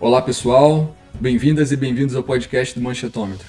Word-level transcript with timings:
Olá 0.00 0.22
pessoal, 0.22 0.96
bem-vindas 1.20 1.72
e 1.72 1.76
bem-vindos 1.76 2.14
ao 2.14 2.22
podcast 2.22 2.72
do 2.72 2.80
Manchetômetro. 2.80 3.48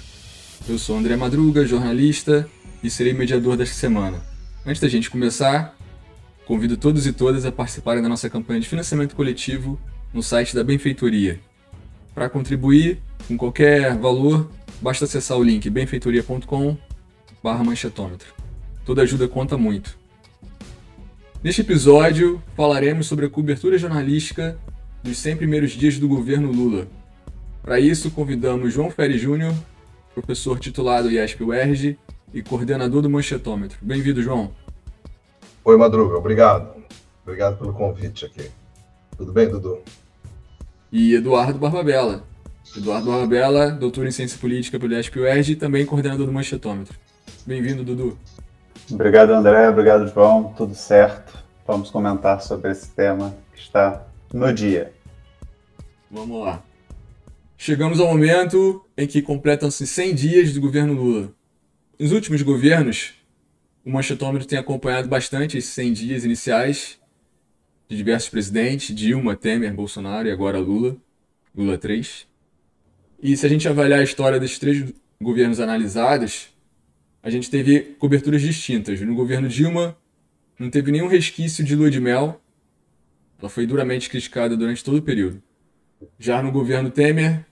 Eu 0.67 0.79
sou 0.79 0.97
André 0.97 1.15
Madruga, 1.15 1.63
jornalista 1.63 2.49
e 2.81 2.89
serei 2.89 3.13
mediador 3.13 3.55
desta 3.55 3.75
semana. 3.75 4.19
Antes 4.65 4.81
da 4.81 4.87
gente 4.87 5.11
começar, 5.11 5.77
convido 6.47 6.75
todos 6.75 7.05
e 7.05 7.13
todas 7.13 7.45
a 7.45 7.51
participarem 7.51 8.01
da 8.01 8.09
nossa 8.09 8.27
campanha 8.31 8.59
de 8.59 8.67
financiamento 8.67 9.15
coletivo 9.15 9.79
no 10.11 10.23
site 10.23 10.55
da 10.55 10.63
Benfeitoria. 10.63 11.39
Para 12.15 12.27
contribuir 12.27 12.97
com 13.27 13.37
qualquer 13.37 13.95
valor, 13.95 14.49
basta 14.81 15.05
acessar 15.05 15.37
o 15.37 15.43
link 15.43 15.69
benfeitoria.com/manchetômetro. 15.69 18.33
Toda 18.83 19.03
ajuda 19.03 19.27
conta 19.27 19.55
muito. 19.55 19.99
Neste 21.43 21.61
episódio, 21.61 22.41
falaremos 22.57 23.05
sobre 23.05 23.27
a 23.27 23.29
cobertura 23.29 23.77
jornalística 23.77 24.57
dos 25.03 25.17
100 25.17 25.37
primeiros 25.37 25.71
dias 25.71 25.97
do 25.97 26.07
governo 26.07 26.51
Lula. 26.51 26.87
Para 27.61 27.79
isso, 27.79 28.11
convidamos 28.11 28.73
João 28.73 28.89
Ferri 28.89 29.17
Júnior, 29.17 29.53
professor 30.13 30.59
titulado 30.59 31.09
IESP-UERJ 31.11 31.97
e 32.33 32.41
coordenador 32.41 33.01
do 33.01 33.09
Manchetômetro. 33.09 33.77
Bem-vindo, 33.81 34.21
João. 34.21 34.51
Oi, 35.63 35.77
Madruga. 35.77 36.17
Obrigado. 36.17 36.73
Obrigado 37.23 37.57
pelo 37.57 37.73
convite 37.73 38.25
aqui. 38.25 38.49
Tudo 39.17 39.31
bem, 39.31 39.47
Dudu? 39.47 39.79
E 40.91 41.13
Eduardo 41.13 41.59
Barbabella. 41.59 42.23
Eduardo 42.75 43.11
Barbabella, 43.11 43.71
doutor 43.71 44.05
em 44.05 44.11
Ciência 44.11 44.37
Política 44.39 44.79
pelo 44.79 44.93
IESP-UERJ 44.93 45.53
e 45.53 45.55
também 45.55 45.85
coordenador 45.85 46.25
do 46.25 46.33
Manchetômetro. 46.33 46.97
Bem-vindo, 47.45 47.83
Dudu. 47.83 48.17
Obrigado, 48.91 49.31
André. 49.31 49.69
Obrigado, 49.69 50.07
João. 50.07 50.53
Tudo 50.57 50.73
certo. 50.73 51.37
Vamos 51.67 51.91
comentar 51.91 52.41
sobre 52.41 52.71
esse 52.71 52.89
tema 52.89 53.35
que 53.53 53.61
está 53.61 54.08
no 54.33 54.53
dia. 54.53 54.93
Vamos 56.09 56.43
lá. 56.43 56.63
Chegamos 57.57 57.99
ao 57.99 58.07
momento 58.07 58.85
em 58.97 59.05
que 59.05 59.21
completam-se 59.21 59.85
100 59.85 60.15
dias 60.15 60.53
do 60.53 60.61
governo 60.61 60.93
Lula. 60.93 61.33
Nos 61.99 62.11
últimos 62.11 62.41
governos, 62.41 63.13
o 63.83 63.91
manchetômetro 63.91 64.47
tem 64.47 64.57
acompanhado 64.57 65.07
bastante 65.07 65.57
esses 65.57 65.71
100 65.71 65.93
dias 65.93 66.23
iniciais 66.23 66.99
de 67.89 67.97
diversos 67.97 68.29
presidentes, 68.29 68.95
Dilma, 68.95 69.35
Temer, 69.35 69.73
Bolsonaro 69.73 70.27
e 70.27 70.31
agora 70.31 70.59
Lula, 70.59 70.95
Lula 71.55 71.77
3. 71.77 72.27
E 73.21 73.35
se 73.35 73.45
a 73.45 73.49
gente 73.49 73.67
avaliar 73.67 73.99
a 73.99 74.03
história 74.03 74.39
desses 74.39 74.59
três 74.59 74.93
governos 75.19 75.59
analisados, 75.59 76.49
a 77.21 77.29
gente 77.29 77.49
teve 77.49 77.95
coberturas 77.99 78.41
distintas. 78.41 79.01
No 79.01 79.13
governo 79.15 79.49
Dilma, 79.49 79.97
não 80.57 80.69
teve 80.69 80.91
nenhum 80.91 81.07
resquício 81.07 81.63
de 81.63 81.75
lua 81.75 81.89
de 81.89 81.99
mel. 81.99 82.39
Ela 83.39 83.49
foi 83.49 83.65
duramente 83.65 84.09
criticada 84.09 84.55
durante 84.55 84.83
todo 84.83 84.97
o 84.97 85.01
período. 85.01 85.41
Já 86.17 86.41
no 86.41 86.51
governo 86.51 86.91
Temer, 86.91 87.45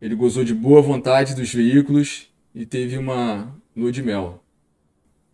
ele 0.00 0.14
gozou 0.14 0.44
de 0.44 0.54
boa 0.54 0.80
vontade 0.80 1.34
dos 1.34 1.52
veículos 1.52 2.28
e 2.54 2.64
teve 2.64 2.96
uma 2.96 3.54
lua 3.76 3.92
de 3.92 4.02
mel. 4.02 4.42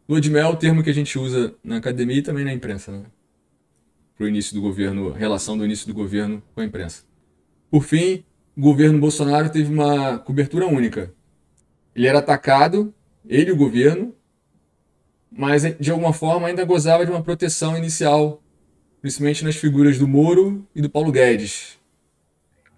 Lua 0.09 0.21
de 0.21 0.31
mel 0.31 0.49
é 0.49 0.51
o 0.51 0.57
termo 0.57 0.83
que 0.83 0.91
a 0.91 0.95
gente 0.95 1.19
usa 1.19 1.55
na 1.63 1.77
academia 1.77 2.19
e 2.19 2.23
também 2.23 2.45
na 2.45 2.53
imprensa, 2.53 2.93
né? 2.93 3.05
Para 4.17 4.25
o 4.25 4.29
início 4.29 4.55
do 4.55 4.63
governo, 4.63 5.13
relação 5.13 5.59
do 5.59 5.65
início 5.65 5.87
do 5.87 5.95
governo 5.95 6.43
com 6.55 6.61
a 6.61 6.65
imprensa. 6.65 7.05
Por 7.71 7.83
fim, 7.83 8.25
o 8.57 8.61
governo 8.61 8.99
Bolsonaro 8.99 9.51
teve 9.51 9.73
uma 9.73 10.19
cobertura 10.19 10.67
única. 10.67 11.13
Ele 11.95 12.07
era 12.07 12.19
atacado 12.19 12.95
ele 13.29 13.51
e 13.51 13.53
o 13.53 13.57
governo, 13.57 14.15
mas 15.31 15.63
de 15.79 15.91
alguma 15.91 16.13
forma 16.13 16.47
ainda 16.47 16.65
gozava 16.65 17.05
de 17.05 17.11
uma 17.11 17.23
proteção 17.23 17.77
inicial, 17.77 18.43
principalmente 19.01 19.45
nas 19.45 19.57
figuras 19.57 19.99
do 19.99 20.09
Moro 20.09 20.67
e 20.75 20.83
do 20.83 20.91
Paulo 20.91 21.13
Guedes. 21.13 21.79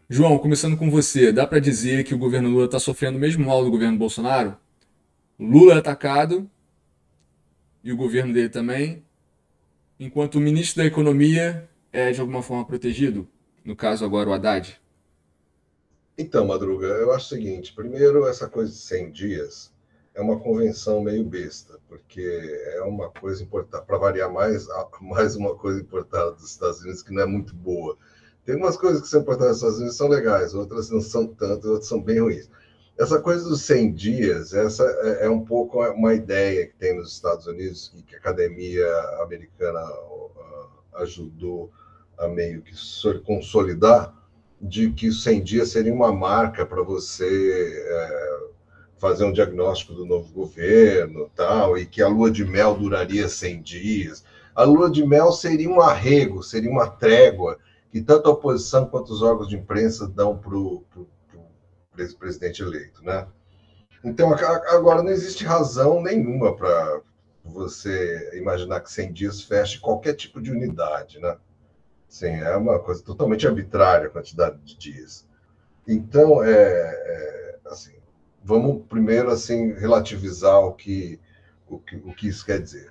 João, 0.08 0.38
começando 0.38 0.77
com 0.77 0.91
você, 0.91 1.33
dá 1.33 1.47
para 1.47 1.58
dizer 1.58 2.05
que 2.05 2.14
o 2.14 2.19
governo 2.19 2.48
Lula 2.48 2.64
está 2.64 2.78
sofrendo 2.78 3.19
o 3.19 3.20
mesmo 3.20 3.44
mal 3.44 3.62
do 3.62 3.70
governo 3.70 3.98
Bolsonaro? 3.98 4.56
Lula 5.38 5.75
é 5.75 5.78
atacado 5.78 6.50
e 7.84 7.92
o 7.92 7.97
governo 7.97 8.32
dele 8.32 8.48
também, 8.48 9.04
enquanto 10.00 10.37
o 10.37 10.41
ministro 10.41 10.82
da 10.82 10.87
Economia 10.87 11.69
é 11.92 12.10
de 12.10 12.21
alguma 12.21 12.42
forma 12.42 12.65
protegido, 12.65 13.28
no 13.65 13.76
caso 13.76 14.04
agora 14.04 14.31
o 14.31 14.32
Haddad. 14.32 14.81
Então, 16.16 16.47
Madruga, 16.47 16.87
eu 16.87 17.12
acho 17.12 17.26
o 17.26 17.28
seguinte: 17.28 17.72
primeiro, 17.72 18.26
essa 18.26 18.48
coisa 18.48 18.72
de 18.72 18.78
100 18.78 19.12
dias 19.12 19.72
é 20.18 20.20
uma 20.20 20.40
convenção 20.40 21.00
meio 21.00 21.24
besta, 21.24 21.78
porque 21.88 22.20
é 22.74 22.82
uma 22.82 23.08
coisa 23.08 23.40
importada, 23.40 23.84
para 23.84 23.98
variar 23.98 24.32
mais, 24.32 24.66
mais 25.00 25.36
uma 25.36 25.54
coisa 25.54 25.80
importada 25.80 26.32
dos 26.32 26.50
Estados 26.50 26.80
Unidos 26.80 27.04
que 27.04 27.14
não 27.14 27.22
é 27.22 27.26
muito 27.26 27.54
boa. 27.54 27.96
Tem 28.44 28.56
umas 28.56 28.76
coisas 28.76 29.00
que 29.00 29.06
são 29.06 29.20
importadas 29.20 29.52
dos 29.52 29.58
Estados 29.58 29.78
Unidos 29.78 29.96
são 29.96 30.08
legais, 30.08 30.54
outras 30.54 30.90
não 30.90 31.00
são 31.00 31.28
tanto, 31.28 31.68
outras 31.68 31.86
são 31.86 32.02
bem 32.02 32.18
ruins. 32.18 32.50
Essa 32.98 33.20
coisa 33.20 33.48
dos 33.48 33.62
100 33.62 33.92
dias, 33.92 34.52
essa 34.52 34.82
é, 35.02 35.26
é 35.26 35.30
um 35.30 35.44
pouco 35.44 35.80
uma 35.92 36.12
ideia 36.12 36.66
que 36.66 36.74
tem 36.74 36.96
nos 36.96 37.12
Estados 37.12 37.46
Unidos 37.46 37.94
que 38.04 38.16
a 38.16 38.18
academia 38.18 38.92
americana 39.22 39.80
ajudou 40.94 41.70
a 42.18 42.26
meio 42.26 42.60
que 42.62 42.74
consolidar, 43.20 44.12
de 44.60 44.90
que 44.90 45.06
os 45.06 45.22
100 45.22 45.44
dias 45.44 45.68
seria 45.68 45.94
uma 45.94 46.12
marca 46.12 46.66
para 46.66 46.82
você 46.82 47.84
é, 47.86 48.47
fazer 48.98 49.25
um 49.25 49.32
diagnóstico 49.32 49.94
do 49.94 50.04
novo 50.04 50.32
governo, 50.32 51.31
tal, 51.34 51.78
e 51.78 51.86
que 51.86 52.03
a 52.03 52.09
lua 52.09 52.31
de 52.31 52.44
mel 52.44 52.76
duraria 52.76 53.28
100 53.28 53.62
dias. 53.62 54.25
A 54.54 54.64
lua 54.64 54.91
de 54.91 55.06
mel 55.06 55.32
seria 55.32 55.70
um 55.70 55.81
arrego, 55.81 56.42
seria 56.42 56.70
uma 56.70 56.88
trégua 56.88 57.59
que 57.91 58.03
tanto 58.03 58.28
a 58.28 58.32
oposição 58.32 58.86
quanto 58.86 59.12
os 59.12 59.22
órgãos 59.22 59.48
de 59.48 59.56
imprensa 59.56 60.06
dão 60.06 60.36
para 60.36 60.56
o 60.56 60.84
presidente 62.19 62.62
eleito, 62.62 63.03
né? 63.03 63.26
Então, 64.04 64.32
agora 64.32 65.03
não 65.03 65.10
existe 65.10 65.44
razão 65.44 66.03
nenhuma 66.03 66.54
para 66.54 67.00
você 67.44 68.30
imaginar 68.34 68.80
que 68.80 68.92
100 68.92 69.12
dias 69.12 69.42
feche 69.42 69.80
qualquer 69.80 70.15
tipo 70.15 70.41
de 70.41 70.50
unidade, 70.50 71.19
né? 71.19 71.36
Sim, 72.09 72.36
é 72.36 72.56
uma 72.56 72.78
coisa 72.78 73.03
totalmente 73.03 73.47
arbitrária 73.47 74.06
a 74.06 74.10
quantidade 74.10 74.59
de 74.59 74.76
dias. 74.76 75.26
Então, 75.86 76.42
é, 76.42 76.50
é 76.53 77.47
vamos 78.48 78.82
primeiro 78.88 79.31
assim 79.31 79.75
relativizar 79.75 80.59
o 80.60 80.72
que, 80.72 81.20
o 81.69 81.78
que, 81.78 81.97
o 81.97 82.14
que 82.14 82.28
isso 82.28 82.47
quer 82.47 82.59
dizer. 82.59 82.91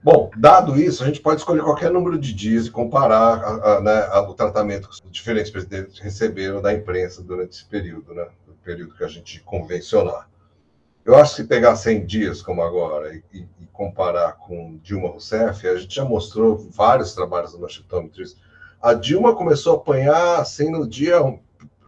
Bom, 0.00 0.30
dado 0.36 0.80
isso, 0.80 1.02
a 1.02 1.06
gente 1.06 1.20
pode 1.20 1.40
escolher 1.40 1.64
qualquer 1.64 1.90
número 1.90 2.16
de 2.16 2.32
dias 2.32 2.66
e 2.66 2.70
comparar 2.70 3.42
a, 3.42 3.72
a, 3.72 3.80
né, 3.80 4.06
a, 4.12 4.20
o 4.20 4.34
tratamento 4.34 4.88
que 4.88 4.94
os 4.94 5.02
diferentes 5.10 5.50
presidentes 5.50 5.98
receberam 5.98 6.62
da 6.62 6.72
imprensa 6.72 7.22
durante 7.22 7.56
esse 7.56 7.64
período, 7.64 8.14
né, 8.14 8.28
o 8.46 8.52
período 8.62 8.94
que 8.94 9.02
a 9.02 9.08
gente 9.08 9.40
convencionar. 9.40 10.28
Eu 11.04 11.16
acho 11.16 11.34
que 11.34 11.42
se 11.42 11.48
pegar 11.48 11.74
100 11.74 12.06
dias 12.06 12.40
como 12.40 12.62
agora 12.62 13.14
e, 13.14 13.22
e, 13.32 13.66
comparar 13.72 14.34
com 14.34 14.78
Dilma 14.80 15.08
Rousseff, 15.08 15.66
a 15.66 15.76
gente 15.76 15.92
já 15.92 16.04
mostrou 16.04 16.56
vários 16.70 17.12
trabalhos 17.12 17.50
do 17.52 17.58
Machitômetros. 17.58 18.36
A 18.80 18.94
Dilma 18.94 19.34
começou 19.34 19.74
a 19.74 19.76
apanhar 19.76 20.38
assim 20.38 20.70
no 20.70 20.86
dia 20.86 21.20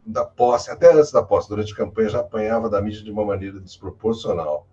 da 0.07 0.25
posse, 0.25 0.71
até 0.71 0.93
antes 0.93 1.11
da 1.11 1.23
posse, 1.23 1.49
durante 1.49 1.73
a 1.73 1.77
campanha, 1.77 2.09
já 2.09 2.21
apanhava 2.21 2.71
da 2.71 2.81
mídia 2.81 3.03
de 3.03 3.11
uma 3.11 3.25
maneira 3.25 3.59
desproporcional. 3.59 4.67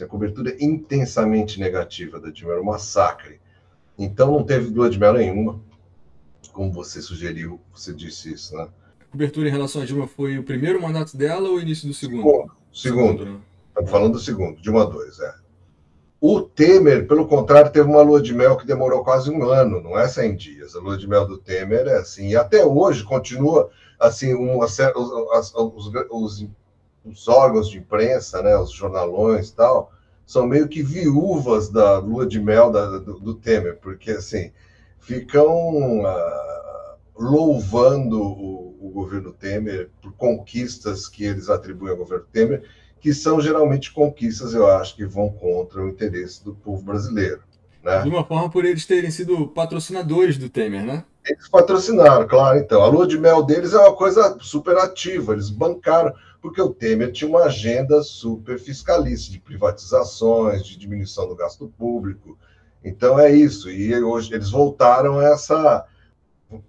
A 0.00 0.06
cobertura 0.06 0.56
intensamente 0.60 1.58
negativa 1.58 2.20
da 2.20 2.30
Dilma 2.30 2.52
era 2.52 2.62
um 2.62 2.66
massacre. 2.66 3.40
Então 3.98 4.30
não 4.30 4.44
teve 4.44 4.72
lua 4.72 4.88
de 4.88 4.96
mel 4.96 5.12
nenhuma, 5.12 5.60
como 6.52 6.70
você 6.70 7.02
sugeriu, 7.02 7.60
você 7.74 7.92
disse 7.92 8.32
isso, 8.32 8.54
né? 8.56 8.68
A 9.00 9.10
cobertura 9.10 9.48
em 9.48 9.50
relação 9.50 9.82
a 9.82 9.84
Dilma 9.84 10.06
foi 10.06 10.38
o 10.38 10.44
primeiro 10.44 10.80
mandato 10.80 11.16
dela 11.16 11.48
ou 11.48 11.56
o 11.56 11.60
início 11.60 11.88
do 11.88 11.94
segundo? 11.94 12.22
Segundo. 12.22 12.52
segundo. 12.72 13.18
segundo 13.18 13.24
né? 13.24 13.40
Estamos 13.70 13.90
falando 13.90 14.12
do 14.12 14.18
segundo, 14.20 14.60
Dilma 14.60 14.86
2, 14.86 15.18
é. 15.18 15.34
O 16.20 16.40
Temer, 16.40 17.06
pelo 17.08 17.26
contrário, 17.26 17.72
teve 17.72 17.88
uma 17.88 18.02
lua 18.02 18.20
de 18.22 18.34
mel 18.34 18.56
que 18.56 18.66
demorou 18.66 19.02
quase 19.02 19.30
um 19.30 19.42
ano, 19.48 19.80
não 19.80 19.98
é 19.98 20.06
100 20.06 20.36
dias. 20.36 20.74
A 20.74 20.80
lua 20.80 20.96
de 20.96 21.08
mel 21.08 21.26
do 21.26 21.38
Temer 21.38 21.86
é 21.86 21.96
assim, 21.96 22.28
e 22.28 22.36
até 22.36 22.64
hoje 22.64 23.04
continua 23.04 23.70
assim, 23.98 24.34
uma, 24.34 24.64
os, 24.64 25.52
os, 26.10 26.46
os, 27.04 27.28
órgãos 27.28 27.68
de 27.68 27.78
imprensa, 27.78 28.42
né, 28.42 28.56
os 28.56 28.70
jornalões 28.70 29.48
e 29.48 29.54
tal, 29.54 29.92
são 30.26 30.46
meio 30.46 30.68
que 30.68 30.82
viúvas 30.82 31.68
da 31.70 31.98
lua 31.98 32.26
de 32.26 32.38
mel 32.40 32.70
da, 32.70 32.98
do, 32.98 33.18
do, 33.18 33.34
Temer, 33.34 33.78
porque 33.78 34.10
assim 34.12 34.52
ficam 35.00 36.02
uh, 36.02 36.96
louvando 37.18 38.20
o, 38.20 38.76
o, 38.80 38.90
governo 38.90 39.32
Temer 39.32 39.90
por 40.02 40.12
conquistas 40.12 41.08
que 41.08 41.24
eles 41.24 41.48
atribuem 41.48 41.92
ao 41.92 41.96
governo 41.96 42.26
Temer, 42.30 42.62
que 43.00 43.14
são 43.14 43.40
geralmente 43.40 43.92
conquistas, 43.92 44.52
eu 44.52 44.66
acho, 44.66 44.96
que 44.96 45.06
vão 45.06 45.30
contra 45.30 45.82
o 45.82 45.88
interesse 45.88 46.44
do 46.44 46.54
povo 46.54 46.82
brasileiro. 46.82 47.40
Né? 47.88 48.02
De 48.02 48.08
uma 48.08 48.24
forma 48.24 48.50
por 48.50 48.64
eles 48.64 48.84
terem 48.84 49.10
sido 49.10 49.48
patrocinadores 49.48 50.36
do 50.36 50.48
Temer, 50.48 50.84
né? 50.84 51.04
Eles 51.24 51.48
patrocinaram, 51.48 52.26
claro, 52.26 52.58
então. 52.58 52.82
A 52.82 52.86
lua 52.86 53.06
de 53.06 53.18
mel 53.18 53.42
deles 53.42 53.72
é 53.72 53.78
uma 53.78 53.94
coisa 53.94 54.36
super 54.40 54.76
ativa, 54.78 55.32
eles 55.32 55.50
bancaram, 55.50 56.12
porque 56.40 56.60
o 56.60 56.72
Temer 56.72 57.12
tinha 57.12 57.28
uma 57.28 57.44
agenda 57.44 58.02
super 58.02 58.58
fiscalista, 58.58 59.32
de 59.32 59.40
privatizações, 59.40 60.64
de 60.64 60.78
diminuição 60.78 61.28
do 61.28 61.36
gasto 61.36 61.72
público. 61.78 62.38
Então 62.84 63.18
é 63.18 63.30
isso. 63.30 63.70
E 63.70 63.94
hoje 64.02 64.32
eles 64.32 64.50
voltaram 64.50 65.18
a 65.18 65.24
essa, 65.24 65.84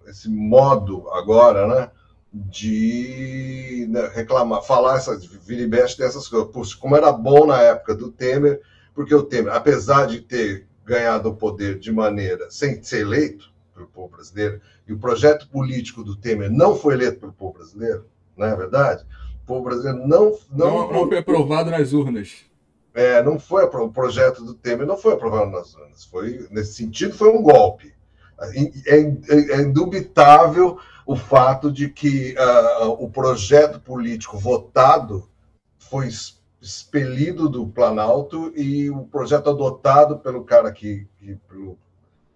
esse 0.07 0.29
modo 0.29 1.09
agora, 1.11 1.67
né? 1.67 1.91
de 2.31 3.87
né, 3.89 4.07
reclamar, 4.13 4.61
falar 4.61 4.97
essa 4.97 5.17
vira 5.17 5.67
dessas 5.67 6.27
coisas. 6.27 6.51
Puxa, 6.51 6.77
como 6.79 6.95
era 6.95 7.11
bom 7.11 7.45
na 7.45 7.59
época 7.61 7.95
do 7.95 8.11
Temer, 8.11 8.61
porque 8.93 9.13
o 9.13 9.23
Temer, 9.23 9.53
apesar 9.53 10.05
de 10.05 10.21
ter 10.21 10.67
ganhado 10.89 11.29
o 11.29 11.35
poder 11.35 11.77
de 11.77 11.91
maneira 11.91 12.49
sem 12.49 12.81
ser 12.81 13.01
eleito 13.01 13.51
pelo 13.75 13.85
povo 13.87 14.09
brasileiro, 14.09 14.59
e 14.87 14.91
o 14.91 14.97
projeto 14.97 15.47
político 15.47 16.03
do 16.03 16.15
Temer 16.15 16.51
não 16.51 16.75
foi 16.75 16.95
eleito 16.95 17.19
pelo 17.19 17.31
povo 17.31 17.59
brasileiro, 17.59 18.07
não 18.35 18.47
é 18.47 18.55
verdade? 18.55 19.05
O 19.43 19.45
povo 19.45 19.63
brasileiro 19.63 20.07
não. 20.07 20.35
Não, 20.51 20.91
não, 20.91 21.07
foi 21.07 21.19
aprovado 21.19 21.69
nas 21.69 21.93
urnas. 21.93 22.43
É, 22.93 23.21
não 23.21 23.39
foi 23.39 23.63
o 23.63 23.89
projeto 23.89 24.43
do 24.43 24.55
Temer 24.55 24.87
não 24.87 24.97
foi 24.97 25.13
aprovado 25.13 25.51
nas 25.51 25.75
urnas. 25.75 26.03
Foi 26.05 26.47
nesse 26.49 26.73
sentido 26.73 27.15
foi 27.15 27.29
um 27.29 27.43
golpe. 27.43 27.93
É, 28.87 28.99
é, 28.99 29.51
é 29.51 29.61
indubitável 29.61 30.79
o 31.05 31.15
fato 31.15 31.71
de 31.71 31.89
que 31.89 32.35
uh, 32.35 32.89
o 33.03 33.09
projeto 33.09 33.79
político 33.79 34.37
votado 34.37 35.29
foi 35.77 36.09
expelido 36.61 37.47
do 37.47 37.67
Planalto 37.67 38.51
e 38.55 38.89
o 38.89 39.05
projeto 39.05 39.49
adotado 39.49 40.19
pelo 40.19 40.43
cara 40.43 40.71
que, 40.71 41.07
que 41.17 41.35
pelo 41.47 41.77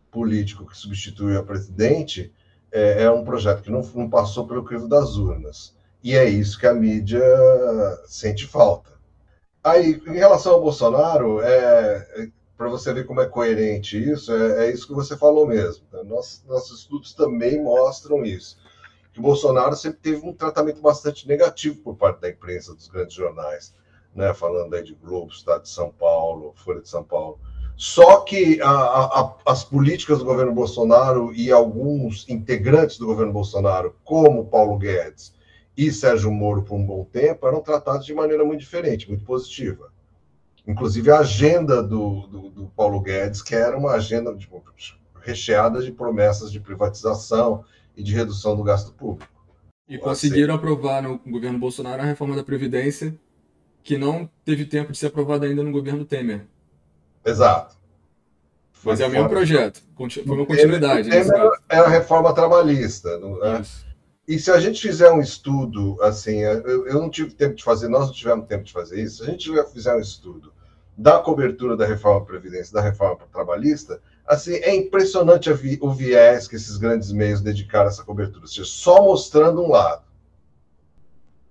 político 0.10 0.66
que 0.66 0.78
substituiu 0.78 1.40
a 1.40 1.44
presidente 1.44 2.31
é, 2.72 3.04
é 3.04 3.12
um 3.12 3.25
projeto 3.25 3.62
que 3.62 3.72
não, 3.72 3.81
não 3.94 4.10
passou 4.10 4.48
pelo 4.48 4.64
crivo 4.64 4.88
das 4.88 5.16
urnas. 5.18 5.75
E 6.04 6.16
é 6.16 6.28
isso 6.28 6.60
que 6.60 6.68
a 6.68 6.74
mídia 6.74 7.22
sente 8.06 8.46
falta. 8.46 8.92
Aí, 9.64 10.02
em 10.06 10.18
relação 10.18 10.54
ao 10.54 10.62
Bolsonaro, 10.62 11.42
é, 11.42 12.30
para 12.58 12.68
você 12.68 12.94
ver 12.94 13.06
como 13.06 13.22
é 13.22 13.25
coerente 13.25 13.98
isso, 13.98 14.34
é, 14.34 14.68
é, 14.68 14.72
isso 14.72 14.88
que 14.88 14.94
você 14.94 15.18
falou 15.18 15.48
mesmo. 15.48 15.86
Né? 15.92 16.04
Nossos, 16.04 16.44
nossos 16.46 16.80
estudos 16.81 17.14
também 17.14 17.62
mostram 17.62 18.25
isso. 18.25 18.58
Que 19.14 19.20
o 19.20 19.24
Bolsonaro 19.24 19.75
sempre 19.75 20.00
teve 20.00 20.25
um 20.25 20.34
tratamento 20.34 20.81
bastante 20.81 21.28
negativo 21.28 21.81
por 21.81 21.96
parte 21.96 22.20
da 22.20 22.30
imprensa, 22.30 22.74
dos 22.74 22.88
grandes 22.88 23.16
jornais, 23.16 23.74
né? 24.15 24.33
falando 24.33 24.74
aí 24.74 24.83
de 24.83 24.94
Globo, 24.94 25.31
Estado 25.31 25.63
de 25.63 25.69
São 25.69 25.92
Paulo, 25.92 26.54
Folha 26.56 26.81
de 26.81 26.89
São 26.89 27.04
Paulo. 27.04 27.39
Só 27.75 28.21
que 28.21 28.62
a, 28.62 28.69
a, 28.69 29.36
as 29.48 29.63
políticas 29.63 30.19
do 30.19 30.25
governo 30.25 30.54
Bolsonaro 30.54 31.33
e 31.33 31.51
alguns 31.51 32.27
integrantes 32.30 32.98
do 32.98 33.06
governo 33.06 33.33
Bolsonaro, 33.33 33.95
como 34.04 34.45
Paulo 34.45 34.77
Guedes 34.77 35.33
e 35.75 35.92
Sérgio 35.92 36.31
Moro, 36.31 36.62
por 36.63 36.75
um 36.75 36.86
bom 36.86 37.04
tempo, 37.04 37.48
eram 37.48 37.62
tratados 37.62 38.06
de 38.06 38.13
maneira 38.13 38.45
muito 38.45 38.60
diferente, 38.60 39.10
muito 39.10 39.25
positiva. 39.25 39.92
Inclusive 40.68 41.12
a 41.12 41.19
agenda 41.19 41.81
do, 41.81 42.27
do, 42.27 42.50
do 42.50 42.65
Paulo 42.75 43.01
Guedes, 43.01 43.42
que 43.42 43.56
era 43.56 43.77
uma 43.77 43.92
agenda 43.92 44.33
tipo, 44.36 44.63
recheada 45.21 45.81
de 45.81 45.92
promessas 45.92 46.51
de 46.51 46.60
privatização 46.60 47.65
e 47.98 48.04
de 48.04 48.13
redução 48.13 48.56
do 48.56 48.63
gasto 48.63 48.94
público. 48.94 49.31
E 49.88 49.98
conseguiram 49.98 50.56
aprovar 50.56 51.04
no 51.04 51.19
governo 51.19 51.60
Bolsonaro 51.60 52.01
a 52.01 52.06
reforma 52.06 52.36
da 52.36 52.44
Previdência, 52.44 53.18
que 53.84 53.98
não 53.98 54.30
teve 54.46 54.66
tempo 54.66 54.92
de 54.92 54.98
ser 54.98 55.08
aprovada 55.08 55.46
ainda 55.46 55.62
no 55.62 55.72
governo 55.72 56.06
Temer. 56.06 56.46
Exato. 57.26 57.76
Mas 58.84 59.00
é 59.00 59.08
o 59.08 59.10
mesmo 59.10 59.30
projeto, 59.30 59.82
foi 59.96 60.36
uma 60.36 60.46
continuidade. 60.46 61.10
Temer 61.10 61.52
é 61.70 61.78
a 61.78 61.88
reforma 61.88 62.34
trabalhista. 62.34 63.18
Não 63.18 63.44
é? 63.46 63.62
E 64.28 64.40
se 64.40 64.52
a 64.52 64.60
gente 64.60 64.82
fizer 64.82 65.12
um 65.12 65.20
estudo, 65.20 66.02
assim, 66.02 66.40
eu, 66.40 66.88
eu 66.88 66.94
não 66.94 67.10
tive 67.10 67.32
tempo 67.32 67.56
de 67.56 67.64
fazer, 67.64 67.90
nós 67.90 68.08
não 68.08 68.14
tivemos 68.14 68.48
tempo 68.48 68.64
de 68.64 68.72
fazer 68.72 69.02
isso, 69.02 69.18
se 69.18 69.24
a 69.24 69.26
gente 69.26 69.52
fizer 69.74 69.94
um 69.96 70.00
estudo 70.00 70.54
da 70.98 71.20
cobertura 71.20 71.76
da 71.76 71.86
reforma 71.86 72.22
da 72.22 72.26
Previdência, 72.26 72.74
da 72.74 72.82
reforma 72.82 73.20
trabalhista, 73.32 74.00
assim, 74.26 74.54
é 74.56 74.74
impressionante 74.74 75.52
vi, 75.52 75.78
o 75.82 75.92
viés 75.92 76.48
que 76.48 76.56
esses 76.56 76.78
grandes 76.78 77.12
meios 77.12 77.42
dedicaram 77.42 77.88
a 77.88 77.90
essa 77.90 78.04
cobertura, 78.04 78.46
ou 78.46 78.48
seja, 78.48 78.64
só 78.64 79.04
mostrando 79.04 79.62
um 79.62 79.70
lado. 79.70 80.04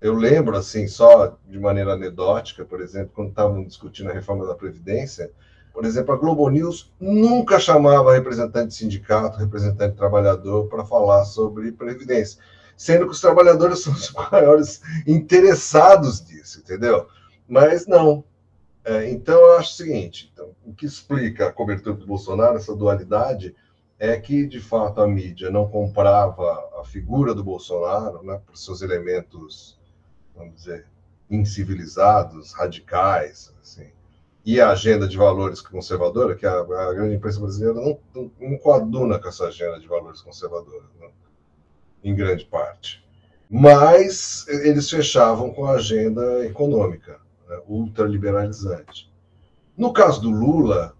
Eu 0.03 0.13
lembro, 0.13 0.55
assim, 0.55 0.87
só 0.87 1.37
de 1.47 1.59
maneira 1.59 1.93
anedótica, 1.93 2.63
por 2.63 2.81
exemplo, 2.81 3.11
quando 3.15 3.29
estavam 3.29 3.63
discutindo 3.63 4.11
a 4.11 4.13
reforma 4.13 4.45
da 4.45 4.53
Previdência, 4.53 5.31
por 5.73 5.85
exemplo, 5.85 6.13
a 6.13 6.17
Globo 6.17 6.47
News 6.49 6.93
nunca 6.99 7.59
chamava 7.59 8.13
representante 8.13 8.67
de 8.67 8.75
sindicato, 8.75 9.39
representante 9.39 9.93
de 9.93 9.97
trabalhador 9.97 10.67
para 10.67 10.85
falar 10.85 11.25
sobre 11.25 11.71
Previdência 11.71 12.39
sendo 12.75 13.05
que 13.05 13.11
os 13.11 13.21
trabalhadores 13.21 13.79
são 13.79 13.93
os 13.93 14.11
maiores 14.31 14.81
interessados 15.07 16.25
nisso, 16.27 16.59
entendeu? 16.59 17.07
Mas 17.47 17.87
não. 17.87 18.23
É, 18.83 19.09
então, 19.09 19.39
eu 19.39 19.57
acho 19.57 19.71
o 19.71 19.75
seguinte: 19.75 20.31
então, 20.33 20.49
o 20.65 20.73
que 20.73 20.85
explica 20.85 21.47
a 21.47 21.51
cobertura 21.51 21.95
do 21.95 22.05
Bolsonaro, 22.05 22.57
essa 22.57 22.75
dualidade, 22.75 23.55
é 23.97 24.19
que, 24.19 24.45
de 24.45 24.59
fato, 24.59 25.01
a 25.01 25.07
mídia 25.07 25.49
não 25.49 25.67
comprava 25.69 26.69
a 26.79 26.83
figura 26.83 27.33
do 27.33 27.43
Bolsonaro 27.43 28.21
né, 28.23 28.41
por 28.45 28.57
seus 28.57 28.81
elementos, 28.81 29.79
vamos 30.35 30.55
dizer, 30.55 30.85
incivilizados, 31.29 32.53
radicais, 32.53 33.53
assim, 33.61 33.87
e 34.45 34.59
a 34.59 34.71
agenda 34.71 35.07
de 35.07 35.17
valores 35.17 35.61
conservadora, 35.61 36.35
que 36.35 36.45
a, 36.45 36.59
a 36.59 36.93
grande 36.93 37.15
imprensa 37.15 37.39
brasileira 37.39 37.73
não, 37.73 37.99
não, 38.13 38.31
não 38.39 38.57
coaduna 38.57 39.19
com 39.19 39.27
essa 39.27 39.47
agenda 39.47 39.79
de 39.79 39.87
valores 39.87 40.21
conservadora. 40.21 40.83
Né? 40.99 41.09
em 42.03 42.13
grande 42.13 42.45
parte. 42.45 43.03
Mas 43.49 44.47
eles 44.47 44.89
fechavam 44.89 45.51
com 45.51 45.65
a 45.65 45.75
agenda 45.75 46.45
econômica, 46.45 47.19
né, 47.47 47.59
ultraliberalizante. 47.67 49.11
No 49.77 49.93
caso 49.93 50.21
do 50.21 50.29
Lula, 50.29 50.95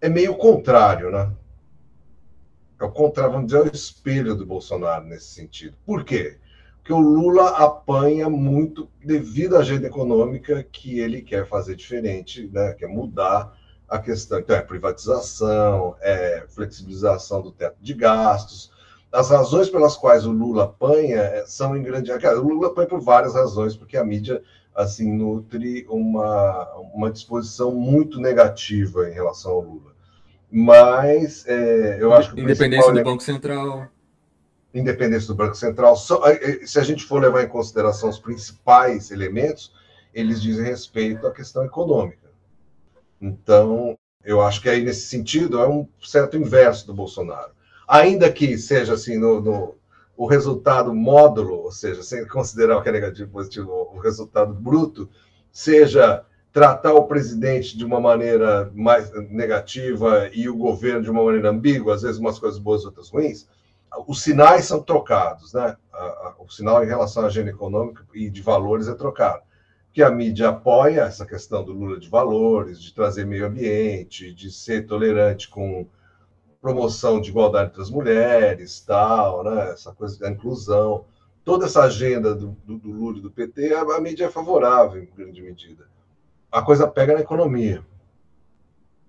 é 0.00 0.08
meio 0.08 0.36
contrário, 0.36 1.10
né? 1.10 1.32
É 2.78 2.84
o 2.84 2.92
contrário, 2.92 3.32
vamos 3.32 3.46
dizer, 3.46 3.66
é 3.66 3.70
o 3.70 3.74
espelho 3.74 4.34
do 4.34 4.44
Bolsonaro 4.44 5.04
nesse 5.06 5.28
sentido. 5.28 5.76
Por 5.84 6.04
quê? 6.04 6.38
Porque 6.86 6.92
o 6.92 7.00
Lula 7.00 7.48
apanha 7.48 8.30
muito 8.30 8.88
devido 9.04 9.56
à 9.56 9.58
agenda 9.58 9.88
econômica 9.88 10.62
que 10.62 11.00
ele 11.00 11.20
quer 11.20 11.44
fazer 11.44 11.74
diferente, 11.74 12.48
né? 12.52 12.74
quer 12.74 12.86
mudar 12.86 13.58
a 13.88 13.98
questão. 13.98 14.38
Então, 14.38 14.54
é 14.54 14.62
privatização, 14.62 15.96
é 16.00 16.44
flexibilização 16.48 17.42
do 17.42 17.50
teto 17.50 17.76
de 17.80 17.92
gastos, 17.92 18.70
as 19.10 19.30
razões 19.30 19.68
pelas 19.68 19.96
quais 19.96 20.24
o 20.26 20.30
Lula 20.30 20.62
apanha 20.62 21.22
eh, 21.22 21.44
são 21.44 21.76
em 21.76 21.82
grande. 21.82 22.12
O 22.12 22.48
Lula 22.48 22.68
apanha 22.68 22.86
por 22.86 23.00
várias 23.00 23.34
razões, 23.34 23.74
porque 23.74 23.96
a 23.96 24.04
mídia 24.04 24.40
assim 24.72 25.12
nutre 25.12 25.84
uma, 25.88 26.72
uma 26.94 27.10
disposição 27.10 27.74
muito 27.74 28.20
negativa 28.20 29.10
em 29.10 29.12
relação 29.12 29.50
ao 29.50 29.60
Lula. 29.60 29.92
Mas 30.48 31.44
é, 31.48 31.96
eu 32.00 32.12
acho 32.12 32.32
que. 32.32 32.40
Independência 32.40 32.92
do 32.92 33.02
Banco 33.02 33.24
Central. 33.24 33.88
Independência 34.78 35.28
do 35.28 35.34
Banco 35.34 35.54
Central. 35.54 35.96
Só, 35.96 36.26
eh, 36.26 36.66
se 36.66 36.78
a 36.78 36.82
gente 36.82 37.04
for 37.04 37.20
levar 37.20 37.42
em 37.42 37.48
consideração 37.48 38.08
os 38.08 38.18
principais 38.18 39.10
elementos, 39.10 39.72
eles 40.12 40.40
dizem 40.40 40.64
respeito 40.64 41.26
à 41.26 41.32
questão 41.32 41.64
econômica. 41.64 42.30
Então, 43.20 43.96
eu 44.24 44.40
acho 44.40 44.60
que 44.60 44.68
aí, 44.68 44.84
nesse 44.84 45.06
sentido, 45.06 45.60
é 45.60 45.68
um 45.68 45.88
certo 46.00 46.36
inverso 46.36 46.86
do 46.86 46.94
Bolsonaro 46.94 47.56
ainda 47.86 48.30
que 48.32 48.58
seja 48.58 48.94
assim 48.94 49.18
no, 49.18 49.40
no 49.40 49.76
o 50.16 50.24
resultado 50.24 50.94
módulo, 50.94 51.64
ou 51.64 51.70
seja, 51.70 52.02
sem 52.02 52.26
considerar 52.26 52.78
o 52.78 52.82
que 52.82 52.88
é 52.88 52.92
negativo 52.92 53.30
positivo, 53.30 53.70
o 53.92 53.98
resultado 53.98 54.54
bruto, 54.54 55.10
seja 55.52 56.24
tratar 56.50 56.94
o 56.94 57.04
presidente 57.04 57.76
de 57.76 57.84
uma 57.84 58.00
maneira 58.00 58.72
mais 58.74 59.12
negativa 59.28 60.30
e 60.32 60.48
o 60.48 60.56
governo 60.56 61.02
de 61.02 61.10
uma 61.10 61.22
maneira 61.22 61.50
ambígua, 61.50 61.94
às 61.94 62.00
vezes 62.00 62.18
umas 62.18 62.38
coisas 62.38 62.58
boas, 62.58 62.86
outras 62.86 63.10
ruins, 63.10 63.46
os 64.06 64.22
sinais 64.22 64.64
são 64.64 64.82
trocados, 64.82 65.52
né? 65.52 65.76
O 66.38 66.48
sinal 66.50 66.84
em 66.84 66.86
relação 66.86 67.24
à 67.24 67.26
agenda 67.26 67.50
econômica 67.50 68.04
e 68.14 68.30
de 68.30 68.42
valores 68.42 68.88
é 68.88 68.94
trocado. 68.94 69.42
Que 69.92 70.02
a 70.02 70.10
mídia 70.10 70.50
apoia 70.50 71.02
essa 71.02 71.24
questão 71.24 71.64
do 71.64 71.72
Lula 71.72 71.98
de 71.98 72.08
valores, 72.08 72.80
de 72.80 72.94
trazer 72.94 73.24
meio 73.24 73.46
ambiente, 73.46 74.32
de 74.32 74.50
ser 74.50 74.86
tolerante 74.86 75.48
com 75.48 75.86
promoção 76.60 77.20
de 77.20 77.30
igualdade 77.30 77.70
entre 77.70 77.82
as 77.82 77.90
mulheres, 77.90 78.80
tal, 78.80 79.44
né? 79.44 79.70
essa 79.70 79.92
coisa 79.92 80.18
da 80.18 80.30
inclusão, 80.30 81.04
toda 81.44 81.66
essa 81.66 81.82
agenda 81.82 82.34
do, 82.34 82.56
do, 82.64 82.78
do 82.78 82.90
Lula 82.90 83.18
e 83.18 83.20
do 83.20 83.30
PT, 83.30 83.72
a, 83.72 83.82
a, 83.82 84.00
mídia 84.00 84.26
é 84.26 84.30
favorável 84.30 85.00
em 85.00 85.06
grande 85.06 85.40
medida. 85.40 85.86
A 86.50 86.60
coisa 86.60 86.86
pega 86.88 87.14
na 87.14 87.20
economia. 87.20 87.84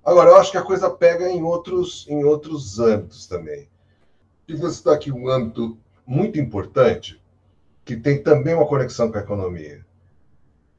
Agora, 0.05 0.29
eu 0.29 0.37
acho 0.37 0.51
que 0.51 0.57
a 0.57 0.63
coisa 0.63 0.89
pega 0.89 1.27
em 1.29 1.41
outros, 1.41 2.05
em 2.07 2.23
outros 2.23 2.79
âmbitos 2.79 3.25
também. 3.27 3.67
E 4.47 4.55
você 4.55 4.75
está 4.77 4.93
aqui 4.93 5.11
um 5.11 5.29
âmbito 5.29 5.77
muito 6.05 6.39
importante, 6.39 7.21
que 7.83 7.95
tem 7.97 8.23
também 8.23 8.53
uma 8.53 8.67
conexão 8.67 9.11
com 9.11 9.17
a 9.17 9.21
economia 9.21 9.85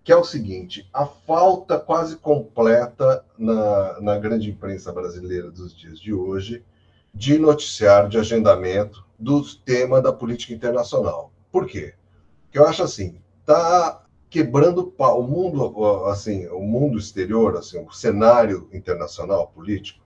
que 0.08 0.12
é 0.12 0.16
o 0.16 0.24
seguinte: 0.24 0.88
a 0.90 1.04
falta 1.04 1.78
quase 1.78 2.16
completa 2.16 3.22
na, 3.36 4.00
na 4.00 4.18
grande 4.18 4.48
imprensa 4.48 4.90
brasileira 4.90 5.50
dos 5.50 5.76
dias 5.76 6.00
de 6.00 6.14
hoje 6.14 6.64
de 7.12 7.36
noticiário, 7.36 8.08
de 8.08 8.16
agendamento 8.16 9.04
do 9.18 9.44
tema 9.56 10.00
da 10.00 10.10
política 10.10 10.54
internacional. 10.54 11.30
Por 11.52 11.66
quê? 11.66 11.92
Porque 12.44 12.58
eu 12.58 12.66
acho 12.66 12.82
assim, 12.82 13.20
está 13.40 14.02
quebrando 14.30 14.94
o 14.98 15.22
mundo, 15.22 16.06
assim, 16.06 16.46
o 16.46 16.62
mundo 16.62 16.96
exterior, 16.96 17.58
assim, 17.58 17.78
o 17.78 17.92
cenário 17.92 18.66
internacional 18.72 19.48
político 19.48 20.02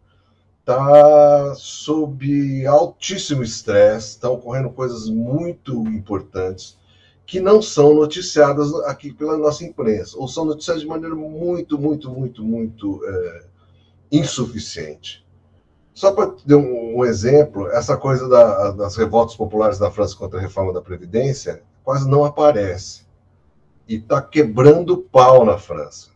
está 0.62 1.54
sob 1.56 2.66
altíssimo 2.66 3.42
estresse, 3.42 4.10
estão 4.10 4.34
ocorrendo 4.34 4.70
coisas 4.70 5.08
muito 5.08 5.72
importantes 5.88 6.78
que 7.26 7.40
não 7.40 7.60
são 7.60 7.94
noticiadas 7.94 8.72
aqui 8.84 9.12
pela 9.12 9.36
nossa 9.36 9.64
imprensa, 9.64 10.16
ou 10.18 10.28
são 10.28 10.44
noticiadas 10.44 10.82
de 10.82 10.88
maneira 10.88 11.14
muito, 11.14 11.78
muito, 11.78 12.10
muito, 12.10 12.44
muito 12.44 13.00
é, 13.04 13.44
insuficiente. 14.10 15.26
Só 15.94 16.12
para 16.12 16.34
dar 16.46 16.56
um, 16.56 16.98
um, 16.98 17.04
exemplo, 17.04 17.68
essa 17.68 17.96
coisa 17.96 18.28
da, 18.28 18.70
das 18.72 18.96
revoltas 18.96 19.36
populares 19.36 19.78
da 19.78 19.90
França 19.90 20.16
contra 20.16 20.38
a 20.38 20.42
reforma 20.42 20.72
da 20.72 20.80
Previdência 20.80 21.62
quase 21.82 22.08
não 22.08 22.24
aparece. 22.24 23.02
E 23.88 23.96
está 23.96 24.22
quebrando 24.22 24.98
pau 24.98 25.44
na 25.44 25.58
França. 25.58 26.10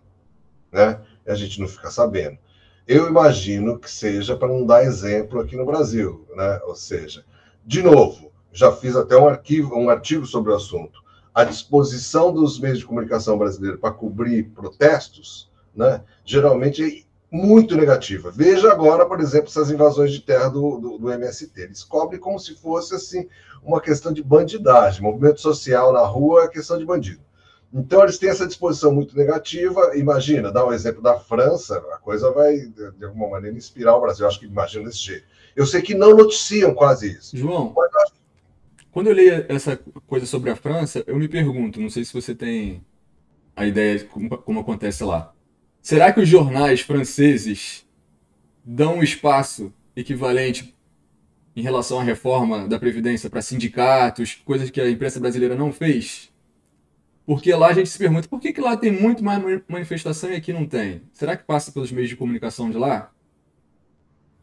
Né? 0.73 1.01
E 1.27 1.31
a 1.31 1.35
gente 1.35 1.61
não 1.61 1.69
fica 1.69 1.91
sabendo. 1.91 2.39
Eu 2.87 3.09
imagino 3.09 3.79
que 3.81 3.91
seja 3.91 4.37
para 4.37 4.47
não 4.47 4.65
dar 4.65 4.85
exemplo 4.85 5.41
aqui 5.41 5.57
no 5.57 5.67
Brasil, 5.67 6.25
né? 6.37 6.61
Ou 6.65 6.77
seja, 6.77 7.25
de 7.65 7.83
novo, 7.83 8.31
já 8.53 8.71
fiz 8.71 8.95
até 8.95 9.17
um 9.17 9.27
arquivo, 9.27 9.77
um 9.77 9.91
artigo 9.91 10.25
sobre 10.25 10.53
o 10.53 10.55
assunto. 10.55 11.03
A 11.35 11.43
disposição 11.43 12.33
dos 12.33 12.61
meios 12.61 12.79
de 12.79 12.87
comunicação 12.87 13.37
brasileiros 13.37 13.81
para 13.81 13.91
cobrir 13.91 14.45
protestos, 14.51 15.51
né? 15.75 16.01
Geralmente 16.25 16.83
é 16.85 17.37
muito 17.37 17.77
negativa. 17.77 18.31
Veja 18.31 18.71
agora, 18.71 19.05
por 19.05 19.21
exemplo, 19.21 19.49
essas 19.49 19.69
invasões 19.69 20.13
de 20.13 20.21
terra 20.21 20.49
do, 20.49 20.79
do, 20.79 20.99
do 20.99 21.11
MST. 21.11 21.61
Eles 21.61 21.83
cobrem 21.83 22.21
como 22.21 22.39
se 22.39 22.55
fosse 22.55 22.95
assim 22.95 23.29
uma 23.65 23.81
questão 23.81 24.13
de 24.13 24.23
bandidagem. 24.23 25.03
Movimento 25.03 25.41
social 25.41 25.93
na 25.93 26.07
rua 26.07 26.45
é 26.45 26.49
questão 26.49 26.79
de 26.79 26.85
bandido. 26.85 27.21
Então, 27.73 28.03
eles 28.03 28.19
têm 28.19 28.31
essa 28.31 28.47
disposição 28.47 28.95
muito 28.95 29.17
negativa. 29.17 29.97
Imagina, 29.97 30.53
dá 30.53 30.67
um 30.67 30.73
exemplo 30.73 31.03
da 31.03 31.19
França, 31.19 31.77
a 31.93 31.99
coisa 31.99 32.31
vai, 32.31 32.57
de 32.59 33.05
alguma 33.05 33.29
maneira, 33.29 33.57
inspirar 33.57 33.97
o 33.97 34.01
Brasil. 34.01 34.25
Eu 34.25 34.29
acho 34.29 34.41
que 34.41 34.47
imagina 34.47 34.85
desse 34.85 34.99
jeito. 34.99 35.25
Eu 35.55 35.67
sei 35.67 35.83
que 35.83 35.95
não 35.95 36.17
noticiam 36.17 36.75
quase 36.75 37.13
isso. 37.13 37.37
João, 37.37 37.73
Mas, 37.75 38.13
quando 38.97 39.09
eu 39.09 39.15
leio 39.15 39.45
essa 39.49 39.79
coisa 40.07 40.25
sobre 40.25 40.49
a 40.49 40.57
França, 40.57 41.05
eu 41.07 41.17
me 41.17 41.29
pergunto, 41.29 41.81
não 41.81 41.91
sei 41.91 42.03
se 42.03 42.15
você 42.15 42.35
tem 42.35 42.83
a 43.55 43.67
ideia 43.67 43.99
de 43.99 44.05
como, 44.05 44.39
como 44.39 44.61
acontece 44.61 45.05
lá. 45.05 45.35
Será 45.83 46.13
que 46.13 46.21
os 46.21 46.29
jornais 46.29 46.81
franceses 46.81 47.87
dão 48.65 48.97
um 48.97 49.03
espaço 49.03 49.73
equivalente 49.95 50.75
em 51.55 51.63
relação 51.63 52.01
à 52.01 52.03
reforma 52.03 52.67
da 52.67 52.79
Previdência 52.79 53.31
para 53.31 53.41
sindicatos, 53.41 54.41
coisas 54.45 54.71
que 54.71 54.81
a 54.81 54.91
imprensa 54.91 55.21
brasileira 55.21 55.55
não 55.55 55.73
fez? 55.73 56.31
Porque 57.27 57.53
lá 57.53 57.69
a 57.69 57.73
gente 57.73 57.89
se 57.89 57.99
pergunta 57.99 58.29
por 58.29 58.41
que, 58.41 58.53
que 58.53 58.61
lá 58.61 58.77
tem 58.77 58.93
muito 58.93 59.25
mais 59.25 59.43
manifestação 59.69 60.31
e 60.31 60.37
aqui 60.37 60.53
não 60.53 60.65
tem? 60.65 61.03
Será 61.13 61.37
que 61.37 61.43
passa 61.43 61.73
pelos 61.73 61.91
meios 61.91 62.09
de 62.09 62.17
comunicação 62.17 62.71
de 62.71 62.79
lá? 62.79 63.11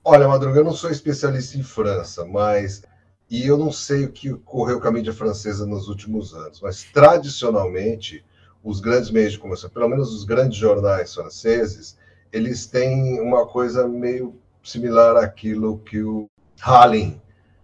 Olha, 0.04 0.28
Madruga, 0.28 0.60
eu 0.60 0.66
não 0.66 0.74
sou 0.74 0.92
especialista 0.92 1.58
em 1.58 1.63
França, 1.63 2.25
mas. 2.25 2.84
E 3.30 3.48
eu 3.48 3.58
não 3.58 3.72
sei 3.72 4.04
o 4.04 4.12
que 4.12 4.34
ocorreu 4.34 4.82
com 4.82 4.88
a 4.88 4.92
mídia 4.92 5.13
francesa 5.13 5.66
nos 5.66 5.88
últimos 5.88 6.36
anos, 6.36 6.60
mas 6.62 6.84
tradicionalmente, 6.84 8.24
os 8.62 8.82
grandes 8.82 9.10
meios 9.10 9.32
de 9.32 9.40
comunicação, 9.40 9.70
pelo 9.70 9.88
menos 9.88 10.13
os 10.13 10.25
grandes 10.25 10.58
jornais 10.58 11.16
franceses, 11.16 11.98
eles 12.32 12.68
têm 12.68 13.20
uma 13.22 13.48
coisa 13.48 13.88
meio 13.88 14.36
similar 14.62 15.16
àquilo 15.16 15.80
que 15.80 16.04
o 16.04 16.30
Hallin 16.60 17.20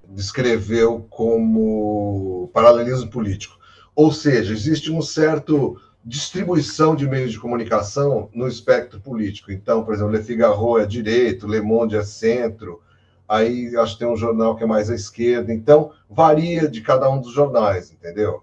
descreveu 0.07 1.05
como 1.09 2.49
paralelismo 2.53 3.09
político 3.11 3.58
ou 3.99 4.13
seja, 4.13 4.53
existe 4.53 4.89
um 4.89 5.01
certo 5.01 5.77
distribuição 6.05 6.95
de 6.95 7.05
meios 7.05 7.33
de 7.33 7.39
comunicação 7.39 8.29
no 8.33 8.47
espectro 8.47 9.01
político. 9.01 9.51
Então, 9.51 9.83
por 9.83 9.93
exemplo, 9.93 10.13
Le 10.13 10.23
Figaro 10.23 10.79
é 10.79 10.85
direito, 10.85 11.45
Le 11.45 11.59
Monde 11.59 11.97
é 11.97 12.03
centro, 12.05 12.81
aí 13.27 13.75
acho 13.75 13.95
que 13.95 13.99
tem 13.99 14.07
um 14.07 14.15
jornal 14.15 14.55
que 14.55 14.63
é 14.63 14.65
mais 14.65 14.89
à 14.89 14.95
esquerda. 14.95 15.53
Então, 15.53 15.91
varia 16.09 16.69
de 16.69 16.79
cada 16.79 17.09
um 17.09 17.19
dos 17.19 17.33
jornais, 17.33 17.91
entendeu? 17.91 18.41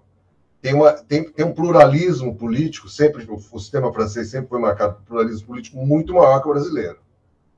Tem, 0.61 0.75
uma, 0.75 0.93
tem, 0.93 1.23
tem 1.23 1.43
um 1.43 1.55
pluralismo 1.55 2.35
político, 2.35 2.87
sempre 2.87 3.25
o, 3.25 3.33
o 3.51 3.59
sistema 3.59 3.91
francês 3.91 4.29
sempre 4.29 4.49
foi 4.49 4.59
marcado 4.59 4.97
por 4.97 5.05
pluralismo 5.05 5.47
político 5.47 5.77
muito 5.77 6.13
maior 6.13 6.39
que 6.39 6.47
o 6.47 6.51
brasileiro. 6.53 6.99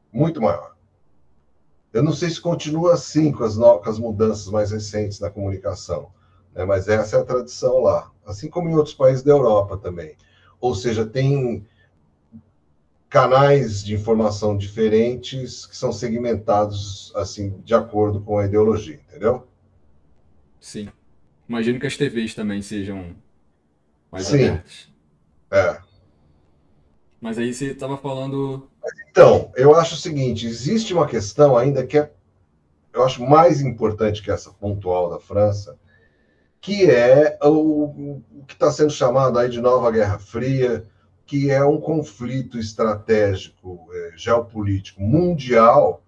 Muito 0.10 0.42
maior. 0.42 0.74
Eu 1.92 2.02
não 2.02 2.14
sei 2.14 2.30
se 2.30 2.40
continua 2.40 2.94
assim 2.94 3.30
com 3.30 3.44
as, 3.44 3.58
no, 3.58 3.78
com 3.78 3.90
as 3.90 4.00
mudanças 4.00 4.48
mais 4.48 4.72
recentes 4.72 5.20
na 5.20 5.30
comunicação 5.30 6.18
né? 6.54 6.66
mas 6.66 6.88
essa 6.88 7.18
é 7.18 7.20
a 7.22 7.26
tradição 7.26 7.80
lá, 7.80 8.12
assim 8.26 8.50
como 8.50 8.70
em 8.70 8.76
outros 8.76 8.96
países 8.96 9.24
da 9.24 9.32
Europa 9.32 9.78
também. 9.78 10.16
Ou 10.60 10.76
seja, 10.76 11.06
tem 11.06 11.66
canais 13.10 13.84
de 13.84 13.96
informação 13.96 14.56
diferentes 14.56 15.66
que 15.66 15.76
são 15.76 15.92
segmentados 15.92 17.12
assim 17.16 17.60
de 17.66 17.74
acordo 17.74 18.22
com 18.22 18.38
a 18.38 18.46
ideologia, 18.46 19.00
entendeu? 19.08 19.48
Sim. 20.60 20.90
Imagino 21.48 21.80
que 21.80 21.88
as 21.88 21.98
TVs 21.98 22.36
também 22.36 22.62
sejam 22.62 23.16
mais 24.12 24.26
Sim. 24.26 24.46
abertas. 24.46 24.90
É. 25.52 25.82
Mas 27.20 27.38
aí 27.38 27.54
você 27.54 27.72
estava 27.72 27.98
falando. 27.98 28.70
Então, 29.10 29.52
eu 29.56 29.76
acho 29.76 29.96
o 29.96 29.98
seguinte: 29.98 30.46
existe 30.46 30.94
uma 30.94 31.08
questão 31.08 31.58
ainda 31.58 31.86
que 31.86 31.98
é, 31.98 32.12
eu 32.94 33.04
acho 33.04 33.24
mais 33.26 33.62
importante 33.62 34.22
que 34.22 34.32
essa 34.32 34.52
pontual 34.52 35.10
da 35.10 35.20
França, 35.20 35.78
que 36.62 36.90
é 36.90 37.38
o, 37.44 38.22
o 38.40 38.46
que 38.48 38.54
está 38.54 38.72
sendo 38.72 38.92
chamado 38.92 39.40
aí 39.40 39.50
de 39.50 39.62
nova 39.62 39.92
Guerra 39.92 40.20
Fria, 40.20 40.86
que 41.26 41.50
é 41.50 41.64
um 41.64 41.80
conflito 41.80 42.58
estratégico, 42.58 43.88
é, 43.94 44.12
geopolítico 44.18 45.02
mundial 45.02 46.02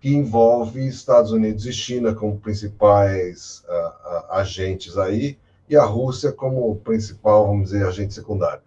que 0.00 0.14
envolve 0.14 0.86
Estados 0.86 1.32
Unidos 1.32 1.66
e 1.66 1.72
China 1.72 2.14
como 2.14 2.38
principais 2.38 3.64
agentes 4.30 4.96
aí, 4.96 5.36
e 5.68 5.76
a 5.76 5.84
Rússia 5.84 6.32
como 6.32 6.76
principal, 6.76 7.46
vamos 7.46 7.70
dizer, 7.70 7.84
agente 7.84 8.14
secundário. 8.14 8.62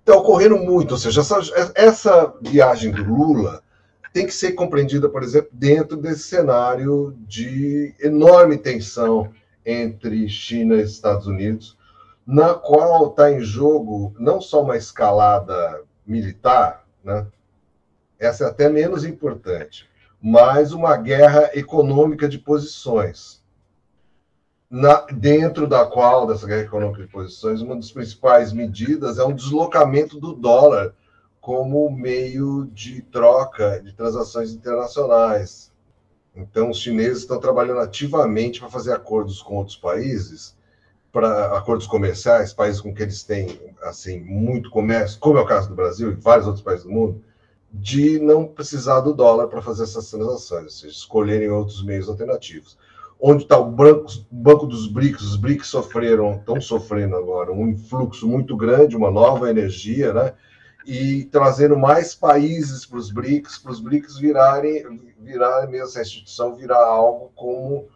Está 0.00 0.16
ocorrendo 0.16 0.56
muito, 0.56 0.92
ou 0.92 0.98
seja, 0.98 1.20
essa, 1.20 1.72
essa 1.74 2.34
viagem 2.40 2.90
do 2.90 3.04
Lula 3.04 3.62
tem 4.12 4.24
que 4.24 4.32
ser 4.32 4.52
compreendida, 4.52 5.08
por 5.08 5.22
exemplo, 5.22 5.50
dentro 5.52 5.96
desse 5.96 6.22
cenário 6.22 7.14
de 7.26 7.94
enorme 8.00 8.56
tensão 8.56 9.30
entre 9.66 10.28
China 10.28 10.76
e 10.76 10.82
Estados 10.82 11.26
Unidos, 11.26 11.76
na 12.24 12.54
qual 12.54 13.08
está 13.08 13.32
em 13.32 13.40
jogo 13.40 14.14
não 14.18 14.40
só 14.40 14.62
uma 14.62 14.76
escalada 14.76 15.82
militar, 16.06 16.86
né? 17.02 17.26
essa 18.18 18.44
é 18.44 18.48
até 18.48 18.68
menos 18.68 19.04
importante, 19.04 19.88
mas 20.22 20.72
uma 20.72 20.96
guerra 20.96 21.50
econômica 21.54 22.28
de 22.28 22.38
posições. 22.38 23.44
Na, 24.68 25.06
dentro 25.12 25.66
da 25.66 25.86
qual, 25.86 26.26
dessa 26.26 26.46
guerra 26.46 26.62
econômica 26.62 27.02
de 27.02 27.08
posições, 27.08 27.60
uma 27.60 27.76
das 27.76 27.92
principais 27.92 28.52
medidas 28.52 29.18
é 29.18 29.24
um 29.24 29.34
deslocamento 29.34 30.18
do 30.18 30.32
dólar 30.32 30.94
como 31.40 31.88
meio 31.88 32.66
de 32.72 33.02
troca 33.02 33.80
de 33.80 33.92
transações 33.92 34.52
internacionais. 34.52 35.72
Então, 36.36 36.70
os 36.70 36.78
chineses 36.78 37.22
estão 37.22 37.40
trabalhando 37.40 37.80
ativamente 37.80 38.60
para 38.60 38.68
fazer 38.68 38.92
acordos 38.92 39.40
com 39.40 39.56
outros 39.56 39.76
países, 39.76 40.54
para 41.10 41.56
acordos 41.56 41.86
comerciais, 41.86 42.52
países 42.52 42.80
com 42.80 42.92
que 42.92 43.02
eles 43.02 43.22
têm 43.22 43.58
assim 43.82 44.20
muito 44.20 44.68
comércio, 44.68 45.18
como 45.18 45.38
é 45.38 45.40
o 45.40 45.46
caso 45.46 45.70
do 45.70 45.74
Brasil 45.74 46.12
e 46.12 46.14
vários 46.14 46.46
outros 46.46 46.62
países 46.62 46.84
do 46.84 46.92
mundo, 46.92 47.24
de 47.72 48.18
não 48.18 48.46
precisar 48.46 49.00
do 49.00 49.14
dólar 49.14 49.48
para 49.48 49.62
fazer 49.62 49.84
essas 49.84 50.10
transações, 50.10 50.64
ou 50.64 50.70
seja, 50.70 50.92
escolherem 50.92 51.48
outros 51.48 51.82
meios 51.82 52.08
alternativos. 52.08 52.76
Onde 53.18 53.44
está 53.44 53.58
o 53.58 53.70
banco, 53.70 54.06
banco 54.30 54.66
dos 54.66 54.86
BRICS? 54.86 55.22
Os 55.22 55.36
BRICS 55.36 55.68
sofreram, 55.68 56.36
estão 56.36 56.60
sofrendo 56.60 57.16
agora 57.16 57.50
um 57.50 57.68
influxo 57.68 58.28
muito 58.28 58.54
grande, 58.54 58.94
uma 58.94 59.10
nova 59.10 59.48
energia, 59.48 60.12
né? 60.12 60.34
E 60.86 61.24
trazendo 61.24 61.76
mais 61.76 62.14
países 62.14 62.86
para 62.86 62.98
os 62.98 63.10
BRICS, 63.10 63.58
para 63.58 63.72
os 63.72 63.80
BRICS 63.80 64.18
virarem, 64.18 65.14
virarem 65.18 65.68
mesmo 65.68 65.88
essa 65.88 66.00
instituição 66.00 66.54
virar 66.54 66.86
algo 66.86 67.32
como 67.34 67.88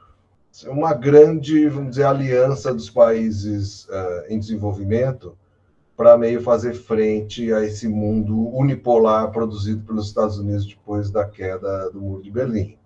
uma 0.66 0.92
grande, 0.92 1.68
vamos 1.68 1.90
dizer, 1.90 2.04
aliança 2.04 2.75
dos 2.75 2.90
países 2.90 3.85
uh, 3.85 4.25
em 4.28 4.40
desenvolvimento 4.40 5.38
para 5.97 6.18
meio 6.18 6.42
fazer 6.42 6.75
frente 6.75 7.52
a 7.52 7.62
esse 7.62 7.87
mundo 7.87 8.49
unipolar 8.56 9.30
produzido 9.30 9.82
pelos 9.85 10.09
Estados 10.09 10.38
Unidos 10.38 10.66
depois 10.66 11.11
da 11.11 11.25
queda 11.25 11.90
do 11.90 12.00
Muro 12.00 12.23
de 12.23 12.30
Berlim, 12.30 12.76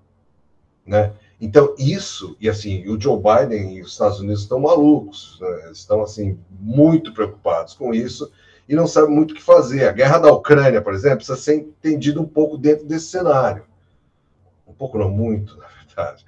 né? 0.84 1.14
Então 1.40 1.74
isso 1.78 2.36
e 2.38 2.48
assim 2.48 2.86
o 2.88 3.00
Joe 3.00 3.16
Biden 3.16 3.76
e 3.76 3.82
os 3.82 3.92
Estados 3.92 4.20
Unidos 4.20 4.42
estão 4.42 4.60
malucos, 4.60 5.38
né? 5.40 5.70
estão 5.72 6.02
assim 6.02 6.38
muito 6.50 7.14
preocupados 7.14 7.74
com 7.74 7.94
isso 7.94 8.30
e 8.68 8.74
não 8.74 8.86
sabe 8.86 9.08
muito 9.08 9.32
o 9.32 9.34
que 9.34 9.42
fazer. 9.42 9.88
A 9.88 9.92
guerra 9.92 10.18
da 10.18 10.32
Ucrânia, 10.32 10.80
por 10.80 10.94
exemplo, 10.94 11.18
precisa 11.18 11.38
ser 11.38 11.56
entendida 11.56 12.20
um 12.20 12.26
pouco 12.26 12.56
dentro 12.56 12.86
desse 12.86 13.06
cenário. 13.06 13.64
Um 14.66 14.72
pouco, 14.72 14.98
não 14.98 15.10
muito, 15.10 15.56
na 15.58 15.66
verdade. 15.66 16.24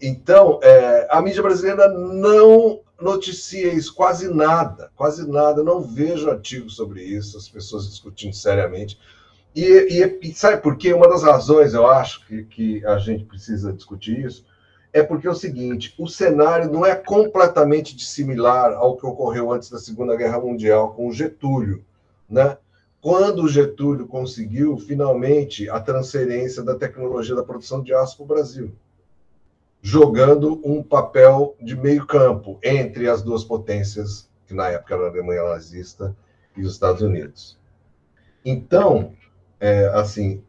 Então, 0.00 0.58
é, 0.62 1.06
a 1.10 1.20
mídia 1.20 1.42
brasileira 1.42 1.88
não 1.88 2.80
noticia 3.00 3.72
isso, 3.72 3.94
quase 3.94 4.32
nada, 4.32 4.90
quase 4.94 5.28
nada. 5.28 5.62
não 5.62 5.82
vejo 5.82 6.30
artigos 6.30 6.76
sobre 6.76 7.02
isso, 7.02 7.36
as 7.36 7.48
pessoas 7.48 7.88
discutindo 7.88 8.34
seriamente. 8.34 8.98
E, 9.54 9.62
e, 9.62 10.28
e, 10.28 10.34
sabe 10.34 10.62
por 10.62 10.76
quê? 10.76 10.92
Uma 10.92 11.08
das 11.08 11.22
razões, 11.22 11.74
eu 11.74 11.86
acho, 11.86 12.24
que, 12.26 12.44
que 12.44 12.86
a 12.86 12.98
gente 12.98 13.24
precisa 13.24 13.72
discutir 13.72 14.24
isso, 14.24 14.44
é 14.92 15.02
porque 15.02 15.26
é 15.26 15.30
o 15.30 15.34
seguinte: 15.34 15.94
o 15.98 16.06
cenário 16.06 16.70
não 16.70 16.84
é 16.84 16.94
completamente 16.94 17.96
dissimilar 17.96 18.72
ao 18.74 18.96
que 18.96 19.06
ocorreu 19.06 19.50
antes 19.52 19.70
da 19.70 19.78
Segunda 19.78 20.16
Guerra 20.16 20.40
Mundial 20.40 20.92
com 20.94 21.08
o 21.08 21.12
Getúlio, 21.12 21.84
né? 22.28 22.58
Quando 23.00 23.42
o 23.42 23.48
Getúlio 23.48 24.06
conseguiu 24.06 24.76
finalmente 24.78 25.68
a 25.68 25.80
transferência 25.80 26.62
da 26.62 26.76
tecnologia 26.76 27.34
da 27.34 27.42
produção 27.42 27.82
de 27.82 27.92
aço 27.92 28.16
para 28.16 28.24
o 28.24 28.28
Brasil, 28.28 28.72
jogando 29.80 30.60
um 30.64 30.82
papel 30.82 31.56
de 31.60 31.74
meio 31.74 32.06
campo 32.06 32.60
entre 32.62 33.08
as 33.08 33.20
duas 33.20 33.42
potências, 33.42 34.28
que 34.46 34.54
na 34.54 34.68
época 34.68 34.94
era 34.94 35.06
a 35.06 35.08
Alemanha 35.08 35.42
nazista 35.42 36.16
e 36.56 36.62
os 36.62 36.74
Estados 36.74 37.02
Unidos. 37.02 37.58
Então, 38.44 39.14
é, 39.58 39.86
assim, 39.88 40.42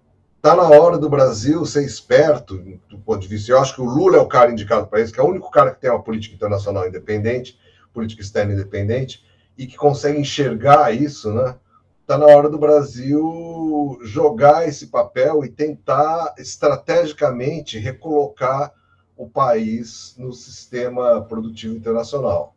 Está 0.45 0.57
na 0.57 0.63
hora 0.63 0.97
do 0.97 1.09
Brasil 1.09 1.65
ser 1.65 1.85
esperto 1.85 2.57
do 2.89 2.99
ponto 2.99 3.21
de 3.21 3.29
vista. 3.29 3.49
Eu 3.49 3.59
acho 3.59 3.75
que 3.75 3.81
o 3.81 3.85
Lula 3.85 4.17
é 4.17 4.19
o 4.19 4.27
cara 4.27 4.51
indicado 4.51 4.87
para 4.87 4.99
isso, 4.99 5.13
que 5.13 5.19
é 5.21 5.23
o 5.23 5.29
único 5.29 5.49
cara 5.49 5.73
que 5.73 5.79
tem 5.79 5.89
uma 5.89 6.03
política 6.03 6.35
internacional 6.35 6.85
independente, 6.85 7.57
política 7.93 8.21
externa 8.21 8.51
independente, 8.51 9.23
e 9.57 9.65
que 9.65 9.77
consegue 9.77 10.19
enxergar 10.19 10.93
isso, 10.93 11.31
né? 11.31 11.55
Está 12.01 12.17
na 12.17 12.25
hora 12.25 12.49
do 12.49 12.59
Brasil 12.59 13.97
jogar 14.03 14.67
esse 14.67 14.87
papel 14.87 15.45
e 15.45 15.49
tentar 15.49 16.35
estrategicamente 16.37 17.79
recolocar 17.79 18.73
o 19.15 19.29
país 19.29 20.13
no 20.17 20.33
sistema 20.33 21.21
produtivo 21.21 21.77
internacional. 21.77 22.53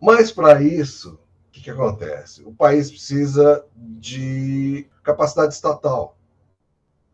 Mas 0.00 0.32
para 0.32 0.60
isso, 0.60 1.12
o 1.12 1.52
que, 1.52 1.60
que 1.60 1.70
acontece? 1.70 2.42
O 2.42 2.52
país 2.52 2.90
precisa 2.90 3.64
de 3.76 4.84
capacidade 5.04 5.54
estatal 5.54 6.16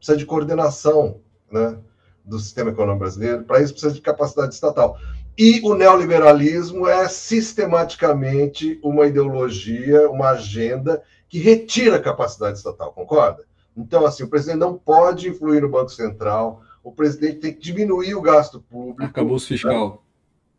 precisa 0.06 0.16
de 0.16 0.26
coordenação 0.26 1.20
né, 1.50 1.76
do 2.24 2.38
sistema 2.38 2.70
econômico 2.70 3.00
brasileiro, 3.00 3.44
para 3.44 3.60
isso 3.60 3.72
precisa 3.72 3.92
de 3.92 4.00
capacidade 4.00 4.54
estatal. 4.54 4.96
E 5.36 5.60
o 5.64 5.74
neoliberalismo 5.74 6.86
é 6.86 7.08
sistematicamente 7.08 8.78
uma 8.82 9.06
ideologia, 9.06 10.08
uma 10.08 10.30
agenda 10.30 11.02
que 11.28 11.38
retira 11.38 11.96
a 11.96 12.02
capacidade 12.02 12.56
estatal, 12.56 12.92
concorda? 12.92 13.44
Então, 13.76 14.06
assim, 14.06 14.22
o 14.22 14.28
presidente 14.28 14.60
não 14.60 14.78
pode 14.78 15.28
influir 15.28 15.60
no 15.60 15.68
Banco 15.68 15.90
Central, 15.90 16.62
o 16.82 16.92
presidente 16.92 17.40
tem 17.40 17.52
que 17.52 17.60
diminuir 17.60 18.14
o 18.14 18.22
gasto 18.22 18.60
público. 18.60 19.10
Acabou 19.10 19.36
o 19.36 19.40
fiscal. 19.40 20.02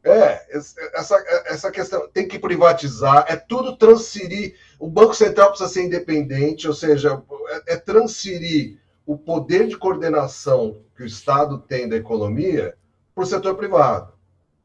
Né? 0.04 0.12
É, 0.12 0.58
essa, 0.94 1.16
essa 1.48 1.72
questão 1.72 2.08
tem 2.14 2.28
que 2.28 2.38
privatizar, 2.38 3.26
é 3.28 3.36
tudo 3.36 3.76
transferir. 3.76 4.56
O 4.80 4.88
Banco 4.88 5.14
Central 5.14 5.50
precisa 5.50 5.70
ser 5.70 5.86
independente, 5.86 6.68
ou 6.68 6.74
seja, 6.74 7.22
é, 7.50 7.74
é 7.74 7.78
transferir 7.78 8.78
o 9.08 9.18
poder 9.18 9.68
de 9.68 9.78
coordenação 9.78 10.82
que 10.96 11.02
o 11.02 11.06
Estado 11.06 11.58
tem 11.60 11.88
da 11.88 11.96
economia 11.96 12.76
para 13.16 13.24
o 13.24 13.26
setor 13.26 13.56
privado. 13.56 14.12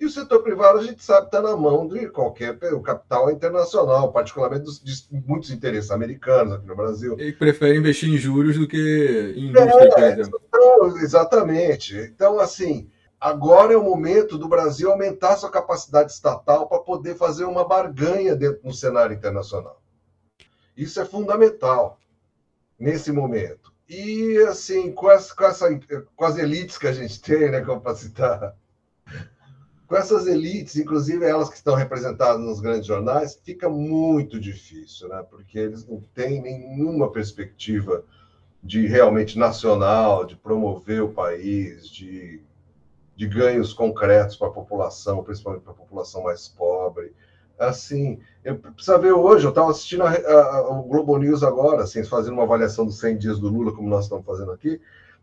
E 0.00 0.04
o 0.04 0.10
setor 0.10 0.42
privado, 0.42 0.80
a 0.80 0.82
gente 0.82 1.04
sabe, 1.04 1.26
está 1.26 1.40
na 1.40 1.56
mão 1.56 1.86
de 1.86 2.08
qualquer 2.08 2.58
o 2.74 2.80
capital 2.80 3.30
internacional, 3.30 4.12
particularmente 4.12 4.64
dos, 4.64 4.82
de 4.82 5.06
muitos 5.24 5.52
interesses 5.52 5.92
americanos 5.92 6.54
aqui 6.54 6.66
no 6.66 6.74
Brasil. 6.74 7.14
Ele 7.20 7.32
prefere 7.32 7.78
investir 7.78 8.12
em 8.12 8.18
juros 8.18 8.58
do 8.58 8.66
que 8.66 9.32
em 9.36 9.50
indústria, 9.50 9.94
é, 9.96 10.20
então, 10.20 10.98
exatamente. 10.98 11.96
Então, 11.96 12.40
assim, 12.40 12.90
agora 13.20 13.74
é 13.74 13.76
o 13.76 13.84
momento 13.84 14.36
do 14.36 14.48
Brasil 14.48 14.90
aumentar 14.90 15.36
sua 15.36 15.52
capacidade 15.52 16.10
estatal 16.10 16.68
para 16.68 16.80
poder 16.80 17.14
fazer 17.14 17.44
uma 17.44 17.64
barganha 17.64 18.34
dentro 18.34 18.58
no 18.64 18.74
cenário 18.74 19.14
internacional. 19.14 19.80
Isso 20.76 21.00
é 21.00 21.04
fundamental 21.04 22.00
nesse 22.76 23.12
momento. 23.12 23.71
E, 23.94 24.38
assim, 24.48 24.90
com, 24.90 25.10
essa, 25.10 25.36
com, 25.36 25.44
essa, 25.44 25.80
com 26.16 26.24
as 26.24 26.38
elites 26.38 26.78
que 26.78 26.86
a 26.86 26.92
gente 26.92 27.20
tem, 27.20 27.50
né, 27.50 27.60
como 27.60 27.78
para 27.78 27.94
citar, 27.94 28.56
com 29.86 29.94
essas 29.94 30.26
elites, 30.26 30.76
inclusive 30.76 31.22
elas 31.26 31.50
que 31.50 31.56
estão 31.56 31.74
representadas 31.74 32.40
nos 32.40 32.58
grandes 32.58 32.86
jornais, 32.86 33.38
fica 33.44 33.68
muito 33.68 34.40
difícil, 34.40 35.08
né, 35.08 35.22
porque 35.28 35.58
eles 35.58 35.86
não 35.86 36.00
têm 36.14 36.40
nenhuma 36.40 37.12
perspectiva 37.12 38.02
de 38.64 38.86
realmente 38.86 39.38
nacional, 39.38 40.24
de 40.24 40.36
promover 40.36 41.02
o 41.02 41.12
país, 41.12 41.86
de, 41.86 42.40
de 43.14 43.26
ganhos 43.26 43.74
concretos 43.74 44.36
para 44.36 44.48
a 44.48 44.52
população, 44.52 45.22
principalmente 45.22 45.64
para 45.64 45.72
a 45.72 45.76
população 45.76 46.22
mais 46.22 46.48
pobre 46.48 47.12
assim, 47.68 48.18
eu 48.44 48.56
precisa 48.56 48.98
ver 48.98 49.12
hoje, 49.12 49.44
eu 49.44 49.50
estava 49.50 49.70
assistindo 49.70 50.02
a, 50.02 50.10
a, 50.12 50.70
o 50.70 50.82
Globo 50.82 51.16
News 51.18 51.42
agora, 51.42 51.84
assim, 51.84 52.04
fazendo 52.04 52.34
uma 52.34 52.42
avaliação 52.42 52.84
dos 52.84 52.98
100 52.98 53.18
dias 53.18 53.38
do 53.38 53.48
Lula, 53.48 53.72
como 53.72 53.88
nós 53.88 54.04
estamos 54.04 54.24
fazendo 54.24 54.52
aqui, 54.52 54.80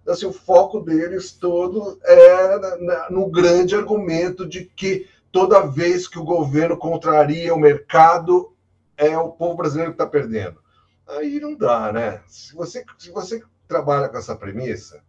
assim, 0.07 0.25
o 0.25 0.33
foco 0.33 0.79
deles 0.79 1.31
todo 1.31 1.99
é 2.03 2.57
na, 2.57 2.77
na, 2.77 3.09
no 3.09 3.29
grande 3.29 3.75
argumento 3.75 4.47
de 4.47 4.65
que 4.65 5.07
toda 5.31 5.67
vez 5.67 6.07
que 6.07 6.17
o 6.17 6.23
governo 6.23 6.77
contraria 6.77 7.53
o 7.53 7.59
mercado, 7.59 8.53
é 8.97 9.17
o 9.17 9.29
povo 9.29 9.55
brasileiro 9.55 9.91
que 9.91 9.95
está 9.95 10.05
perdendo. 10.05 10.59
Aí 11.07 11.39
não 11.39 11.55
dá, 11.55 11.91
né? 11.91 12.21
Se 12.27 12.53
você, 12.53 12.83
se 12.97 13.09
você 13.11 13.41
trabalha 13.67 14.09
com 14.09 14.17
essa 14.17 14.35
premissa, 14.35 15.01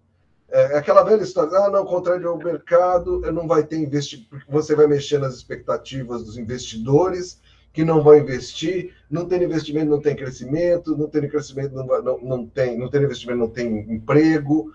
é, 0.50 0.74
é 0.74 0.78
aquela 0.78 1.02
velha 1.02 1.22
história, 1.22 1.56
ah, 1.58 1.70
não, 1.70 1.84
contrário 1.84 2.28
ao 2.28 2.38
mercado, 2.38 3.20
não 3.32 3.46
vai 3.46 3.62
ter 3.64 3.78
investimento, 3.78 4.44
você 4.48 4.74
vai 4.74 4.86
mexer 4.86 5.18
nas 5.18 5.34
expectativas 5.34 6.24
dos 6.24 6.36
investidores 6.36 7.40
que 7.72 7.84
não 7.84 8.02
vão 8.02 8.16
investir, 8.16 8.94
não 9.08 9.26
tem 9.26 9.42
investimento, 9.42 9.90
não 9.90 10.00
tem 10.00 10.16
crescimento, 10.16 10.96
não 10.96 11.08
tem 11.08 11.28
crescimento, 11.28 11.72
não, 11.72 12.02
não, 12.02 12.18
não 12.20 12.46
tem, 12.46 12.76
não 12.76 12.90
tem 12.90 13.02
investimento, 13.02 13.38
não 13.38 13.48
tem 13.48 13.92
emprego. 13.92 14.72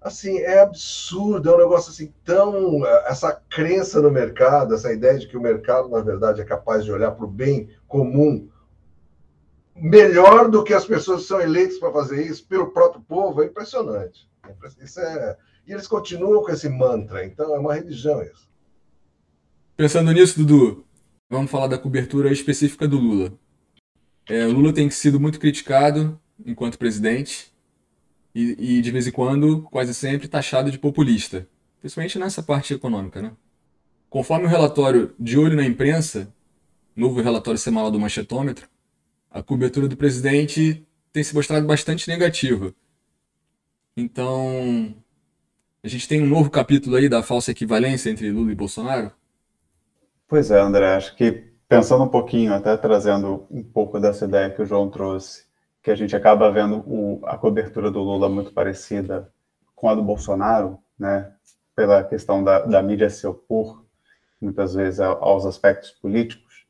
Assim, 0.00 0.38
é 0.40 0.60
absurdo, 0.60 1.48
é 1.48 1.54
um 1.54 1.58
negócio 1.58 1.90
assim 1.90 2.12
tão. 2.22 2.84
Essa 3.06 3.32
crença 3.32 4.02
no 4.02 4.10
mercado, 4.10 4.74
essa 4.74 4.92
ideia 4.92 5.18
de 5.18 5.26
que 5.26 5.38
o 5.38 5.40
mercado, 5.40 5.88
na 5.88 6.02
verdade, 6.02 6.42
é 6.42 6.44
capaz 6.44 6.84
de 6.84 6.92
olhar 6.92 7.12
para 7.12 7.24
o 7.24 7.30
bem 7.30 7.70
comum 7.88 8.46
melhor 9.74 10.50
do 10.50 10.62
que 10.62 10.74
as 10.74 10.84
pessoas 10.84 11.22
que 11.22 11.28
são 11.28 11.40
eleitas 11.40 11.78
para 11.78 11.92
fazer 11.92 12.24
isso 12.24 12.46
pelo 12.46 12.70
próprio 12.70 13.02
povo, 13.02 13.42
é 13.42 13.46
impressionante. 13.46 14.28
Isso 14.80 15.00
é... 15.00 15.36
E 15.66 15.72
eles 15.72 15.86
continuam 15.86 16.42
com 16.42 16.52
esse 16.52 16.68
mantra, 16.68 17.24
então 17.24 17.54
é 17.54 17.58
uma 17.58 17.74
religião 17.74 18.22
isso. 18.22 18.48
Pensando 19.76 20.12
nisso, 20.12 20.38
Dudu, 20.38 20.84
vamos 21.28 21.50
falar 21.50 21.66
da 21.66 21.78
cobertura 21.78 22.30
específica 22.30 22.86
do 22.86 22.98
Lula. 22.98 23.32
É, 24.28 24.46
o 24.46 24.52
Lula 24.52 24.72
tem 24.72 24.88
sido 24.90 25.18
muito 25.18 25.40
criticado 25.40 26.20
enquanto 26.44 26.78
presidente 26.78 27.52
e, 28.34 28.76
e, 28.76 28.82
de 28.82 28.90
vez 28.90 29.06
em 29.06 29.10
quando, 29.10 29.62
quase 29.62 29.94
sempre, 29.94 30.28
taxado 30.28 30.70
de 30.70 30.78
populista, 30.78 31.48
principalmente 31.80 32.18
nessa 32.18 32.42
parte 32.42 32.74
econômica. 32.74 33.22
Né? 33.22 33.32
Conforme 34.10 34.46
o 34.46 34.48
relatório 34.48 35.14
de 35.18 35.38
olho 35.38 35.56
na 35.56 35.64
imprensa, 35.64 36.32
novo 36.94 37.20
relatório 37.20 37.58
semanal 37.58 37.90
do 37.90 37.98
Manchetômetro, 37.98 38.68
a 39.30 39.42
cobertura 39.42 39.88
do 39.88 39.96
presidente 39.96 40.86
tem 41.12 41.22
se 41.22 41.34
mostrado 41.34 41.66
bastante 41.66 42.08
negativa 42.08 42.74
então, 43.96 44.94
a 45.82 45.88
gente 45.88 46.08
tem 46.08 46.22
um 46.22 46.26
novo 46.26 46.50
capítulo 46.50 46.96
aí 46.96 47.08
da 47.08 47.22
falsa 47.22 47.50
equivalência 47.50 48.10
entre 48.10 48.30
Lula 48.30 48.50
e 48.50 48.54
Bolsonaro? 48.54 49.12
Pois 50.26 50.50
é, 50.50 50.58
André, 50.60 50.94
acho 50.94 51.14
que 51.16 51.52
pensando 51.68 52.04
um 52.04 52.08
pouquinho, 52.08 52.54
até 52.54 52.76
trazendo 52.76 53.46
um 53.50 53.62
pouco 53.62 54.00
dessa 54.00 54.24
ideia 54.24 54.50
que 54.50 54.62
o 54.62 54.66
João 54.66 54.88
trouxe, 54.88 55.44
que 55.82 55.90
a 55.90 55.94
gente 55.94 56.16
acaba 56.16 56.50
vendo 56.50 56.78
o, 56.86 57.20
a 57.24 57.36
cobertura 57.36 57.90
do 57.90 58.00
Lula 58.00 58.28
muito 58.28 58.52
parecida 58.52 59.30
com 59.74 59.88
a 59.88 59.94
do 59.94 60.02
Bolsonaro, 60.02 60.78
né, 60.98 61.30
pela 61.76 62.02
questão 62.02 62.42
da, 62.42 62.60
da 62.60 62.82
mídia 62.82 63.10
se 63.10 63.26
opor 63.26 63.84
muitas 64.40 64.74
vezes 64.74 65.00
aos 65.00 65.44
aspectos 65.44 65.90
políticos. 65.90 66.64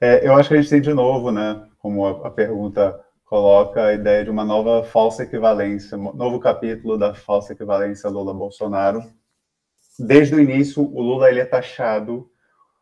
É, 0.00 0.26
eu 0.26 0.34
acho 0.34 0.48
que 0.48 0.54
a 0.54 0.60
gente 0.60 0.70
tem 0.70 0.80
de 0.80 0.92
novo, 0.92 1.30
né, 1.30 1.66
como 1.78 2.06
a, 2.06 2.28
a 2.28 2.30
pergunta 2.30 2.98
coloca 3.30 3.84
a 3.84 3.94
ideia 3.94 4.24
de 4.24 4.30
uma 4.30 4.44
nova 4.44 4.82
falsa 4.82 5.22
equivalência, 5.22 5.96
novo 5.96 6.40
capítulo 6.40 6.98
da 6.98 7.14
falsa 7.14 7.52
equivalência 7.52 8.10
Lula-Bolsonaro. 8.10 9.04
Desde 9.96 10.34
o 10.34 10.40
início, 10.40 10.82
o 10.82 11.00
Lula 11.00 11.30
ele 11.30 11.38
é 11.38 11.44
taxado 11.44 12.28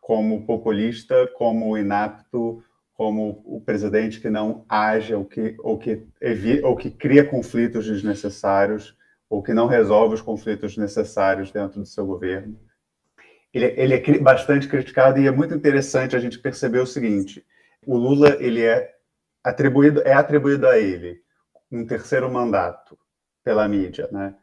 como 0.00 0.46
populista, 0.46 1.28
como 1.36 1.76
inapto, 1.76 2.64
como 2.94 3.42
o 3.44 3.60
presidente 3.60 4.22
que 4.22 4.30
não 4.30 4.64
age 4.66 5.14
ou 5.14 5.26
que, 5.26 5.54
ou 5.58 5.76
que, 5.76 6.06
evita, 6.18 6.66
ou 6.66 6.74
que 6.74 6.90
cria 6.92 7.28
conflitos 7.28 7.84
desnecessários, 7.84 8.96
ou 9.28 9.42
que 9.42 9.52
não 9.52 9.66
resolve 9.66 10.14
os 10.14 10.22
conflitos 10.22 10.78
necessários 10.78 11.52
dentro 11.52 11.80
do 11.80 11.86
seu 11.86 12.06
governo. 12.06 12.58
Ele, 13.52 13.66
ele 13.76 13.94
é 13.94 14.18
bastante 14.18 14.66
criticado 14.66 15.20
e 15.20 15.26
é 15.26 15.30
muito 15.30 15.54
interessante 15.54 16.16
a 16.16 16.18
gente 16.18 16.38
perceber 16.38 16.78
o 16.78 16.86
seguinte: 16.86 17.44
o 17.86 17.98
Lula 17.98 18.38
ele 18.40 18.62
é 18.62 18.97
atribuído, 19.42 20.02
é 20.02 20.12
atribuído 20.12 20.66
a 20.66 20.78
ele 20.78 21.20
um 21.70 21.86
terceiro 21.86 22.30
mandato 22.30 22.98
pela 23.44 23.68
mídia, 23.68 24.08
né? 24.10 24.34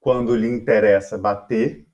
Quando 0.00 0.34
lhe 0.34 0.48
interessa 0.48 1.18
bater, 1.18 1.86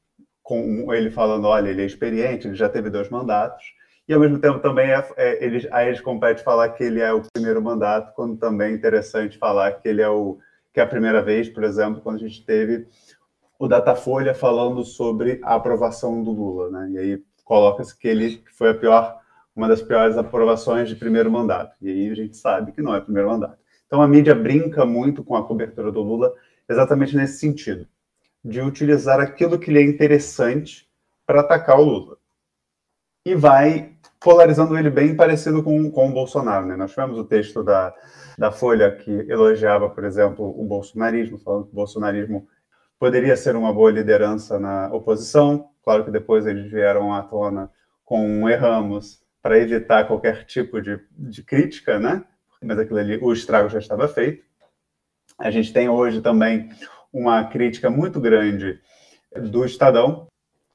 com 0.42 0.92
ele 0.92 1.10
falando, 1.10 1.46
olha, 1.46 1.70
ele 1.70 1.82
é 1.82 1.86
experiente, 1.86 2.46
ele 2.46 2.54
já 2.54 2.68
teve 2.68 2.90
dois 2.90 3.08
mandatos, 3.08 3.64
e 4.06 4.12
ao 4.12 4.20
mesmo 4.20 4.38
tempo 4.38 4.58
também 4.58 4.90
é, 4.90 5.08
é, 5.16 5.44
ele, 5.44 5.66
a 5.72 5.84
eles 5.84 6.00
compete 6.00 6.42
falar 6.42 6.68
que 6.70 6.84
ele 6.84 7.00
é 7.00 7.10
o 7.12 7.22
primeiro 7.32 7.62
mandato, 7.62 8.12
quando 8.14 8.36
também 8.36 8.72
é 8.72 8.74
interessante 8.74 9.38
falar 9.38 9.72
que 9.72 9.88
ele 9.88 10.02
é 10.02 10.08
o 10.08 10.38
que 10.72 10.80
é 10.80 10.82
a 10.82 10.88
primeira 10.88 11.22
vez, 11.22 11.48
por 11.48 11.62
exemplo, 11.62 12.02
quando 12.02 12.16
a 12.16 12.28
gente 12.28 12.44
teve 12.44 12.88
o 13.58 13.68
Datafolha 13.68 14.34
falando 14.34 14.84
sobre 14.84 15.40
a 15.44 15.54
aprovação 15.54 16.22
do 16.22 16.32
Lula, 16.32 16.68
né? 16.68 16.90
E 16.90 16.98
aí 16.98 17.22
coloca-se 17.44 17.96
que 17.96 18.08
ele 18.08 18.42
foi 18.52 18.70
a 18.70 18.74
pior, 18.74 19.20
uma 19.54 19.68
das 19.68 19.80
piores 19.80 20.16
aprovações 20.16 20.88
de 20.88 20.96
primeiro 20.96 21.30
mandato. 21.30 21.76
E 21.80 21.88
aí 21.88 22.10
a 22.10 22.14
gente 22.14 22.36
sabe 22.36 22.72
que 22.72 22.82
não 22.82 22.94
é 22.94 23.00
primeiro 23.00 23.28
mandato. 23.28 23.58
Então 23.86 24.02
a 24.02 24.08
mídia 24.08 24.34
brinca 24.34 24.84
muito 24.84 25.22
com 25.22 25.36
a 25.36 25.46
cobertura 25.46 25.92
do 25.92 26.02
Lula 26.02 26.32
exatamente 26.68 27.16
nesse 27.16 27.38
sentido, 27.38 27.86
de 28.44 28.60
utilizar 28.60 29.20
aquilo 29.20 29.58
que 29.58 29.70
lhe 29.70 29.78
é 29.78 29.82
interessante 29.82 30.88
para 31.26 31.40
atacar 31.40 31.78
o 31.78 31.84
Lula. 31.84 32.16
E 33.24 33.34
vai 33.34 33.94
polarizando 34.20 34.76
ele 34.76 34.90
bem 34.90 35.14
parecido 35.14 35.62
com, 35.62 35.90
com 35.90 36.08
o 36.08 36.12
Bolsonaro. 36.12 36.66
Né? 36.66 36.76
Nós 36.76 36.90
tivemos 36.90 37.18
o 37.18 37.24
texto 37.24 37.62
da, 37.62 37.94
da 38.38 38.50
Folha 38.50 38.90
que 38.96 39.10
elogiava, 39.10 39.88
por 39.90 40.04
exemplo, 40.04 40.48
o 40.58 40.64
bolsonarismo, 40.64 41.38
falando 41.38 41.66
que 41.66 41.72
o 41.72 41.74
bolsonarismo 41.74 42.48
poderia 42.98 43.36
ser 43.36 43.54
uma 43.54 43.72
boa 43.72 43.90
liderança 43.90 44.58
na 44.58 44.88
oposição. 44.92 45.68
Claro 45.82 46.04
que 46.04 46.10
depois 46.10 46.46
eles 46.46 46.70
vieram 46.70 47.12
à 47.12 47.22
tona 47.22 47.70
com 48.04 48.26
um 48.26 48.48
erramos 48.48 49.23
para 49.44 49.58
evitar 49.58 50.06
qualquer 50.06 50.46
tipo 50.46 50.80
de, 50.80 50.98
de 51.10 51.42
crítica, 51.42 51.98
né? 51.98 52.24
Mas 52.62 52.78
aquilo 52.78 52.98
ali, 52.98 53.18
o 53.18 53.30
estrago 53.30 53.68
já 53.68 53.78
estava 53.78 54.08
feito. 54.08 54.42
A 55.38 55.50
gente 55.50 55.70
tem 55.70 55.86
hoje 55.86 56.22
também 56.22 56.70
uma 57.12 57.44
crítica 57.44 57.90
muito 57.90 58.18
grande 58.18 58.80
do 59.50 59.62
Estadão. 59.66 60.28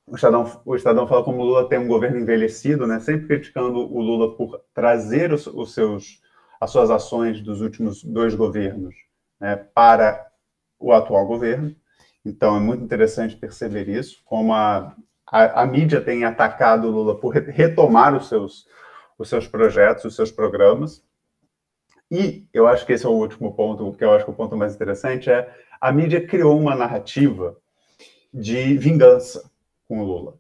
O 0.06 0.16
Estadão, 0.16 0.62
o 0.64 0.76
Estadão 0.76 1.08
fala 1.08 1.24
como 1.24 1.42
o 1.42 1.46
Lula 1.46 1.68
tem 1.68 1.80
um 1.80 1.88
governo 1.88 2.20
envelhecido, 2.20 2.86
né? 2.86 3.00
Sempre 3.00 3.26
criticando 3.26 3.92
o 3.92 4.00
Lula 4.00 4.38
por 4.38 4.62
trazer 4.72 5.34
os, 5.34 5.48
os 5.48 5.74
seus, 5.74 6.22
as 6.62 6.70
suas 6.70 6.92
ações 6.92 7.42
dos 7.42 7.62
últimos 7.62 8.04
dois 8.04 8.36
governos 8.36 8.94
né, 9.40 9.56
para 9.56 10.28
o 10.80 10.94
atual 10.94 11.26
governo. 11.26 11.76
Então 12.24 12.56
é 12.56 12.60
muito 12.60 12.84
interessante 12.84 13.36
perceber 13.36 13.90
isso, 13.90 14.22
como 14.26 14.54
a, 14.54 14.96
a, 15.32 15.62
a 15.62 15.66
mídia 15.66 16.02
tem 16.02 16.24
atacado 16.24 16.88
o 16.88 16.92
Lula 16.92 17.20
por 17.20 17.34
retomar 17.34 18.16
os 18.16 18.28
seus, 18.28 18.68
os 19.18 19.30
seus 19.30 19.48
projetos, 19.48 20.06
os 20.06 20.16
seus 20.16 20.32
programas. 20.32 21.04
E 22.12 22.48
eu 22.54 22.68
acho 22.68 22.86
que 22.86 22.94
esse 22.94 23.06
é 23.06 23.10
o 23.10 23.14
último 23.14 23.54
ponto, 23.54 23.94
que 23.94 24.04
eu 24.04 24.12
acho 24.12 24.26
que 24.26 24.32
é 24.32 24.34
o 24.34 24.38
ponto 24.38 24.58
mais 24.58 24.74
interessante 24.74 25.30
é 25.30 25.54
a 25.80 25.92
mídia 25.92 26.26
criou 26.26 26.60
uma 26.60 26.76
narrativa 26.76 27.56
de 28.34 28.78
vingança 28.78 29.50
com 29.88 30.00
o 30.00 30.04
Lula. 30.04 30.38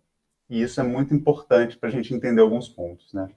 E 0.50 0.62
isso 0.62 0.82
é 0.82 0.84
muito 0.84 1.14
importante 1.14 1.78
para 1.78 1.90
a 1.90 1.92
gente 1.92 2.14
entender 2.14 2.42
alguns 2.42 2.68
pontos, 2.68 3.14
né? 3.14 3.30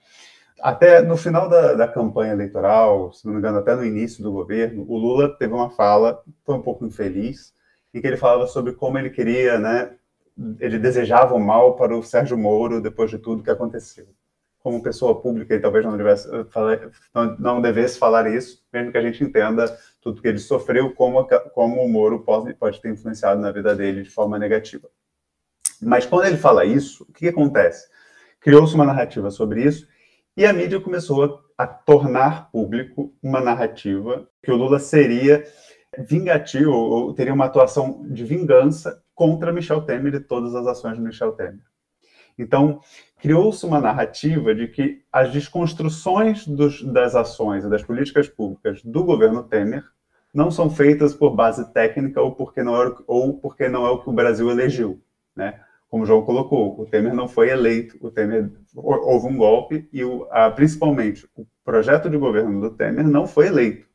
Até 0.61 1.03
no 1.03 1.17
final 1.17 1.49
da, 1.49 1.75
da, 1.75 1.88
campanha 1.88 2.33
eleitoral, 2.33 3.12
se 3.12 3.27
não 3.27 3.33
me 3.33 3.38
engano, 3.41 3.59
até 3.59 3.75
no 3.75 3.85
início 3.85 4.23
do 4.23 4.33
governo, 4.33 4.85
o 4.88 4.97
Lula 4.97 5.37
teve 5.37 5.53
uma 5.53 5.71
fala, 5.71 6.23
foi 6.45 6.55
um 6.55 6.62
pouco 6.62 6.87
infeliz, 6.87 7.53
em 7.93 8.01
que 8.01 8.07
ele 8.07 8.17
falava 8.17 8.47
sobre 8.47 8.73
como 8.73 8.97
ele 8.97 9.11
queria, 9.11 9.59
né, 9.59 9.97
ele 10.61 10.78
desejava 10.78 11.35
o 11.35 11.40
mal 11.40 11.76
para 11.76 11.96
o 11.96 12.02
Sérgio 12.02 12.37
Moro 12.37 12.81
depois 12.81 13.11
de 13.11 13.18
tudo 13.18 13.42
que 13.42 13.50
aconteceu. 13.50 14.07
Como 14.61 14.83
pessoa 14.83 15.20
pública, 15.20 15.55
ele 15.55 15.62
talvez 15.62 15.85
não 15.85 15.96
devesse, 15.96 16.28
não, 17.12 17.37
não 17.38 17.61
devesse 17.61 17.98
falar 17.98 18.33
isso, 18.33 18.64
mesmo 18.72 18.92
que 18.92 18.98
a 18.98 19.02
gente 19.02 19.24
entenda 19.24 19.66
tudo 20.00 20.22
que 20.22 20.28
ele 20.28 20.38
sofreu, 20.38 20.92
como, 20.94 21.26
como 21.52 21.83
o 21.83 21.88
Moro 21.88 22.20
pode, 22.20 22.55
pode 22.55 22.81
ter 22.81 22.90
influenciado 22.90 23.40
na 23.40 23.50
vida 23.50 23.74
dele 23.74 24.02
de 24.02 24.11
forma 24.11 24.38
negativa. 24.38 24.88
Mas 25.81 26.07
quando 26.07 26.26
ele 26.26 26.37
fala 26.37 26.64
isso, 26.64 27.05
o 27.09 27.12
que, 27.12 27.20
que 27.20 27.28
acontece? 27.28 27.88
Criou-se 28.40 28.74
uma 28.74 28.85
narrativa 28.85 29.31
sobre 29.31 29.64
isso 29.64 29.88
e 30.37 30.46
a 30.46 30.52
mídia 30.52 30.81
começou 30.81 31.42
a, 31.59 31.64
a 31.64 31.66
tornar 31.66 32.50
público 32.50 33.12
uma 33.22 33.40
narrativa 33.40 34.28
que 34.42 34.50
o 34.50 34.57
Lula 34.57 34.78
seria 34.78 35.44
vingativo, 35.98 36.72
ou 36.72 37.12
teria 37.12 37.35
uma 37.35 37.44
atuação 37.44 38.07
de 38.09 38.24
vingança 38.24 39.02
contra 39.23 39.53
Michel 39.53 39.83
Temer 39.83 40.15
e 40.17 40.21
todas 40.21 40.53
as 40.53 40.67
ações 40.67 40.97
de 40.97 41.01
Michel 41.01 41.31
Temer. 41.31 41.63
Então, 42.37 42.81
criou-se 43.21 43.65
uma 43.65 43.81
narrativa 43.81 44.53
de 44.53 44.67
que 44.67 45.05
as 45.13 45.31
desconstruções 45.31 46.45
dos, 46.45 46.83
das 46.83 47.15
ações 47.15 47.63
e 47.63 47.71
das 47.71 47.85
políticas 47.85 48.29
públicas 48.29 48.83
do 48.83 49.05
governo 49.05 49.45
Temer 49.45 49.85
não 50.35 50.51
são 50.51 50.69
feitas 50.69 51.15
por 51.15 51.37
base 51.37 51.73
técnica 51.73 52.21
ou 52.21 52.35
porque 52.35 52.65
não 52.65 52.83
é, 52.83 52.93
ou 53.07 53.39
porque 53.39 53.69
não 53.69 53.87
é 53.87 53.91
o 53.91 54.03
que 54.03 54.11
o 54.11 54.13
Brasil 54.13 54.51
elegeu, 54.51 55.01
né? 55.37 55.61
Como 55.89 56.03
o 56.03 56.07
João 56.07 56.25
colocou, 56.25 56.81
o 56.81 56.85
Temer 56.85 57.15
não 57.15 57.29
foi 57.29 57.51
eleito, 57.51 57.97
o 58.01 58.11
Temer 58.11 58.51
houve 58.75 59.29
um 59.29 59.37
golpe 59.37 59.89
e 59.93 60.03
o, 60.03 60.27
a, 60.33 60.51
principalmente 60.51 61.29
o 61.37 61.47
projeto 61.65 62.11
de 62.11 62.17
governo 62.17 62.61
do 62.61 62.71
Temer 62.71 63.07
não 63.07 63.25
foi 63.25 63.47
eleito. 63.47 63.87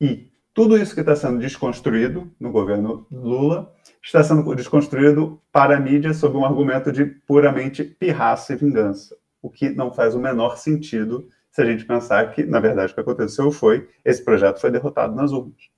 E 0.00 0.32
tudo 0.52 0.76
isso 0.76 0.94
que 0.94 1.00
está 1.00 1.14
sendo 1.14 1.38
desconstruído 1.38 2.28
no 2.40 2.50
governo 2.50 3.06
Lula 3.08 3.72
está 4.04 4.22
sendo 4.22 4.54
desconstruído 4.54 5.40
para 5.50 5.76
a 5.76 5.80
mídia 5.80 6.12
sob 6.12 6.36
um 6.36 6.44
argumento 6.44 6.92
de 6.92 7.06
puramente 7.06 7.82
pirraça 7.82 8.52
e 8.52 8.56
vingança, 8.56 9.16
o 9.40 9.50
que 9.50 9.70
não 9.70 9.92
faz 9.92 10.14
o 10.14 10.20
menor 10.20 10.58
sentido 10.58 11.26
se 11.50 11.62
a 11.62 11.64
gente 11.64 11.84
pensar 11.84 12.32
que, 12.32 12.44
na 12.44 12.60
verdade, 12.60 12.92
o 12.92 12.94
que 12.94 13.00
aconteceu 13.00 13.50
foi 13.50 13.88
esse 14.04 14.22
projeto 14.22 14.60
foi 14.60 14.70
derrotado 14.70 15.14
nas 15.14 15.32
urnas. 15.32 15.70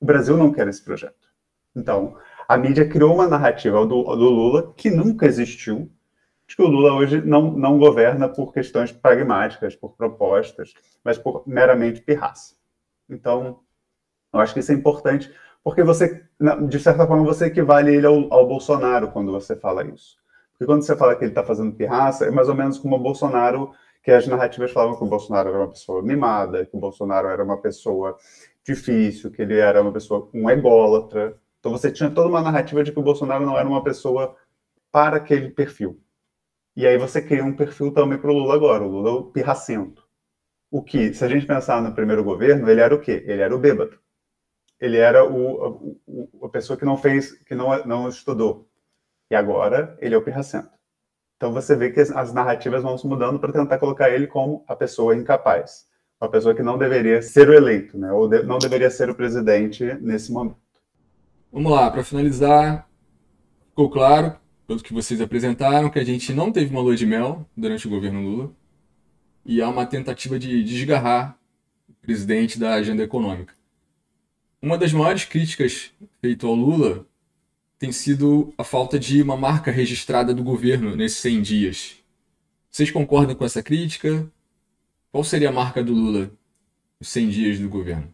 O 0.00 0.06
Brasil 0.06 0.36
não 0.36 0.52
quer 0.52 0.68
esse 0.68 0.82
projeto. 0.82 1.28
Então, 1.76 2.16
a 2.48 2.56
mídia 2.56 2.88
criou 2.88 3.14
uma 3.14 3.28
narrativa 3.28 3.84
do, 3.86 4.02
do 4.02 4.30
Lula 4.30 4.72
que 4.76 4.88
nunca 4.88 5.26
existiu, 5.26 5.90
de 6.46 6.56
que 6.56 6.62
o 6.62 6.68
Lula 6.68 6.94
hoje 6.94 7.20
não, 7.20 7.52
não 7.52 7.78
governa 7.78 8.28
por 8.28 8.52
questões 8.52 8.90
pragmáticas, 8.90 9.76
por 9.76 9.96
propostas, 9.96 10.72
mas 11.04 11.18
por 11.18 11.42
meramente 11.46 12.00
pirraça. 12.00 12.54
Então, 13.08 13.60
eu 14.32 14.40
acho 14.40 14.54
que 14.54 14.60
isso 14.60 14.72
é 14.72 14.74
importante, 14.74 15.32
porque 15.62 15.82
você, 15.82 16.24
de 16.68 16.78
certa 16.78 17.06
forma, 17.06 17.24
você 17.24 17.46
equivale 17.46 17.94
ele 17.94 18.06
ao, 18.06 18.32
ao 18.32 18.46
Bolsonaro 18.46 19.10
quando 19.10 19.30
você 19.30 19.54
fala 19.54 19.84
isso. 19.86 20.16
Porque 20.52 20.64
quando 20.66 20.82
você 20.82 20.96
fala 20.96 21.14
que 21.14 21.24
ele 21.24 21.30
está 21.30 21.44
fazendo 21.44 21.74
pirraça, 21.74 22.26
é 22.26 22.30
mais 22.30 22.48
ou 22.48 22.54
menos 22.54 22.78
como 22.78 22.96
o 22.96 22.98
Bolsonaro, 22.98 23.72
que 24.02 24.10
as 24.10 24.26
narrativas 24.26 24.72
falavam 24.72 24.96
que 24.96 25.04
o 25.04 25.06
Bolsonaro 25.06 25.50
era 25.50 25.58
uma 25.58 25.68
pessoa 25.68 26.02
mimada, 26.02 26.64
que 26.64 26.76
o 26.76 26.80
Bolsonaro 26.80 27.28
era 27.28 27.44
uma 27.44 27.58
pessoa 27.60 28.16
difícil, 28.64 29.30
que 29.30 29.42
ele 29.42 29.58
era 29.58 29.82
uma 29.82 29.92
pessoa 29.92 30.28
um 30.34 30.48
ególatra. 30.50 31.38
Então 31.58 31.72
você 31.72 31.90
tinha 31.90 32.10
toda 32.10 32.28
uma 32.28 32.40
narrativa 32.42 32.82
de 32.82 32.92
que 32.92 32.98
o 32.98 33.02
Bolsonaro 33.02 33.44
não 33.44 33.58
era 33.58 33.68
uma 33.68 33.82
pessoa 33.84 34.34
para 34.90 35.16
aquele 35.16 35.50
perfil. 35.50 36.00
E 36.76 36.86
aí 36.86 36.96
você 36.96 37.20
cria 37.20 37.44
um 37.44 37.54
perfil 37.54 37.92
também 37.92 38.18
para 38.18 38.30
o 38.30 38.34
Lula 38.34 38.54
agora, 38.54 38.84
o 38.84 38.88
Lula 38.88 39.28
é 39.28 39.32
pirracento. 39.32 40.08
O 40.70 40.82
que, 40.82 41.12
se 41.12 41.24
a 41.24 41.28
gente 41.28 41.46
pensar 41.46 41.82
no 41.82 41.94
primeiro 41.94 42.24
governo, 42.24 42.68
ele 42.70 42.80
era 42.80 42.94
o 42.94 43.00
quê? 43.00 43.24
Ele 43.26 43.42
era 43.42 43.54
o 43.54 43.58
bêbado 43.58 43.98
ele 44.80 44.96
era 44.96 45.24
o, 45.24 45.98
o, 46.06 46.46
a 46.46 46.48
pessoa 46.48 46.76
que 46.76 46.84
não 46.84 46.96
fez, 46.96 47.32
que 47.32 47.54
não, 47.54 47.84
não 47.84 48.08
estudou. 48.08 48.68
E 49.30 49.34
agora 49.34 49.96
ele 50.00 50.14
é 50.14 50.18
o 50.18 50.22
pirracento. 50.22 50.70
Então 51.36 51.52
você 51.52 51.76
vê 51.76 51.90
que 51.90 52.00
as, 52.00 52.10
as 52.10 52.32
narrativas 52.32 52.82
vão 52.82 52.96
se 52.96 53.06
mudando 53.06 53.38
para 53.38 53.52
tentar 53.52 53.78
colocar 53.78 54.10
ele 54.10 54.26
como 54.26 54.64
a 54.66 54.74
pessoa 54.74 55.16
incapaz, 55.16 55.86
uma 56.20 56.30
pessoa 56.30 56.54
que 56.54 56.62
não 56.62 56.76
deveria 56.76 57.22
ser 57.22 57.48
o 57.48 57.54
eleito, 57.54 57.96
né? 57.98 58.12
ou 58.12 58.28
de, 58.28 58.42
não 58.42 58.58
deveria 58.58 58.90
ser 58.90 59.08
o 59.08 59.14
presidente 59.14 59.84
nesse 60.00 60.32
momento. 60.32 60.56
Vamos 61.52 61.72
lá, 61.72 61.90
para 61.90 62.04
finalizar, 62.04 62.88
ficou 63.70 63.90
claro, 63.90 64.36
pelo 64.66 64.82
que 64.82 64.92
vocês 64.92 65.20
apresentaram, 65.20 65.90
que 65.90 65.98
a 65.98 66.04
gente 66.04 66.32
não 66.32 66.52
teve 66.52 66.70
uma 66.70 66.82
lua 66.82 66.94
de 66.94 67.06
mel 67.06 67.46
durante 67.56 67.86
o 67.86 67.90
governo 67.90 68.20
Lula 68.20 68.52
e 69.44 69.60
há 69.60 69.68
uma 69.68 69.86
tentativa 69.86 70.38
de 70.38 70.62
desgarrar 70.62 71.36
o 71.88 71.94
presidente 71.94 72.58
da 72.58 72.74
agenda 72.74 73.02
econômica. 73.02 73.59
Uma 74.62 74.76
das 74.76 74.92
maiores 74.92 75.24
críticas 75.24 75.90
feitas 76.20 76.46
ao 76.46 76.54
Lula 76.54 77.06
tem 77.78 77.90
sido 77.92 78.52
a 78.58 78.62
falta 78.62 78.98
de 78.98 79.22
uma 79.22 79.34
marca 79.34 79.70
registrada 79.70 80.34
do 80.34 80.44
governo 80.44 80.94
nesses 80.94 81.18
100 81.20 81.42
dias. 81.42 81.96
Vocês 82.70 82.90
concordam 82.90 83.34
com 83.34 83.42
essa 83.42 83.62
crítica? 83.62 84.30
Qual 85.10 85.24
seria 85.24 85.48
a 85.48 85.52
marca 85.52 85.82
do 85.82 85.94
Lula 85.94 86.30
nos 87.00 87.08
100 87.08 87.28
dias 87.30 87.58
do 87.58 87.70
governo? 87.70 88.12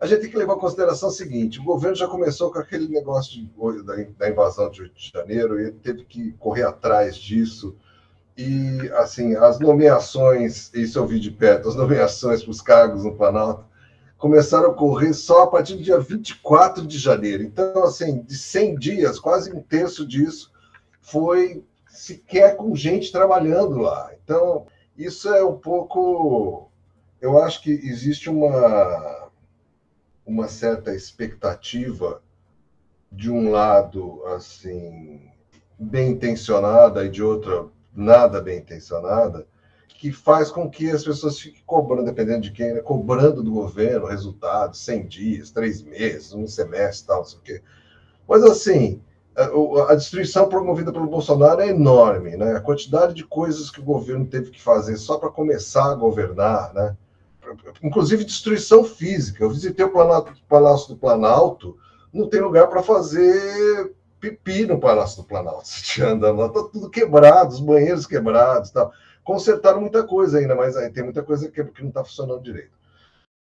A 0.00 0.08
gente 0.08 0.22
tem 0.22 0.30
que 0.30 0.36
levar 0.36 0.56
em 0.56 0.58
consideração 0.58 1.08
o 1.08 1.12
seguinte: 1.12 1.60
o 1.60 1.64
governo 1.64 1.94
já 1.94 2.08
começou 2.08 2.50
com 2.50 2.58
aquele 2.58 2.88
negócio 2.88 3.32
de, 3.32 3.84
da, 3.84 3.94
da 4.18 4.28
invasão 4.28 4.68
de 4.72 4.82
8 4.82 4.92
de 4.92 5.10
janeiro 5.12 5.60
ele 5.60 5.70
teve 5.70 6.04
que 6.04 6.32
correr 6.32 6.64
atrás 6.64 7.14
disso. 7.14 7.76
E, 8.36 8.90
assim, 8.94 9.36
as 9.36 9.60
nomeações, 9.60 10.72
isso 10.74 10.98
eu 10.98 11.06
vi 11.06 11.20
de 11.20 11.30
perto, 11.30 11.68
as 11.68 11.76
nomeações 11.76 12.42
para 12.42 12.50
os 12.50 12.60
cargos 12.60 13.04
no 13.04 13.14
Planalto, 13.14 13.69
começaram 14.20 14.66
a 14.66 14.68
ocorrer 14.72 15.14
só 15.14 15.44
a 15.44 15.46
partir 15.46 15.76
do 15.76 15.82
dia 15.82 15.98
24 15.98 16.86
de 16.86 16.98
janeiro. 16.98 17.42
Então, 17.42 17.82
assim, 17.82 18.20
de 18.22 18.36
100 18.36 18.78
dias, 18.78 19.18
quase 19.18 19.50
um 19.50 19.62
terço 19.62 20.06
disso 20.06 20.52
foi 21.00 21.64
sequer 21.88 22.54
com 22.54 22.76
gente 22.76 23.10
trabalhando 23.10 23.78
lá. 23.78 24.12
Então, 24.22 24.66
isso 24.96 25.30
é 25.30 25.42
um 25.42 25.56
pouco. 25.56 26.70
Eu 27.18 27.42
acho 27.42 27.62
que 27.62 27.70
existe 27.70 28.28
uma, 28.28 29.30
uma 30.26 30.48
certa 30.48 30.94
expectativa, 30.94 32.22
de 33.10 33.30
um 33.30 33.50
lado, 33.50 34.22
assim, 34.26 35.30
bem 35.78 36.10
intencionada, 36.10 37.06
e 37.06 37.08
de 37.08 37.22
outro, 37.22 37.72
nada 37.92 38.40
bem 38.40 38.58
intencionada, 38.58 39.46
que 39.98 40.12
faz 40.12 40.50
com 40.50 40.68
que 40.70 40.90
as 40.90 41.04
pessoas 41.04 41.38
fiquem 41.38 41.62
cobrando, 41.66 42.04
dependendo 42.04 42.40
de 42.40 42.52
quem, 42.52 42.72
né? 42.72 42.80
cobrando 42.80 43.42
do 43.42 43.50
governo 43.50 44.06
resultados, 44.06 44.80
100 44.80 45.06
dias, 45.06 45.50
três 45.50 45.82
meses, 45.82 46.32
um 46.32 46.46
semestre, 46.46 47.06
tal, 47.06 47.18
não 47.18 47.24
sei 47.24 47.38
o 47.38 47.42
quê. 47.42 47.62
Mas, 48.26 48.42
assim, 48.44 49.02
a 49.88 49.94
destruição 49.94 50.48
promovida 50.48 50.92
pelo 50.92 51.06
Bolsonaro 51.06 51.60
é 51.60 51.68
enorme, 51.68 52.36
né? 52.36 52.56
A 52.56 52.60
quantidade 52.60 53.14
de 53.14 53.24
coisas 53.24 53.70
que 53.70 53.80
o 53.80 53.84
governo 53.84 54.26
teve 54.26 54.50
que 54.50 54.60
fazer 54.60 54.96
só 54.96 55.18
para 55.18 55.30
começar 55.30 55.90
a 55.90 55.94
governar, 55.94 56.74
né? 56.74 56.96
Inclusive 57.82 58.24
destruição 58.24 58.84
física. 58.84 59.42
Eu 59.42 59.50
visitei 59.50 59.84
o 59.84 59.92
Palácio 60.48 60.88
do 60.88 60.96
Planalto, 60.96 61.76
não 62.12 62.28
tem 62.28 62.40
lugar 62.40 62.68
para 62.68 62.82
fazer 62.82 63.94
pipi 64.20 64.66
no 64.66 64.78
Palácio 64.78 65.22
do 65.22 65.28
Planalto. 65.28 65.66
Você 65.68 66.02
anda 66.02 66.32
lá, 66.32 66.48
tá 66.48 66.62
tudo 66.64 66.90
quebrado, 66.90 67.54
os 67.54 67.60
banheiros 67.60 68.06
quebrados, 68.06 68.70
tal. 68.70 68.92
Consertaram 69.30 69.80
muita 69.80 70.02
coisa 70.02 70.38
ainda, 70.38 70.56
mas 70.56 70.76
aí 70.76 70.90
tem 70.90 71.04
muita 71.04 71.22
coisa 71.22 71.48
que, 71.48 71.62
que 71.62 71.82
não 71.82 71.90
está 71.90 72.04
funcionando 72.04 72.42
direito. 72.42 72.76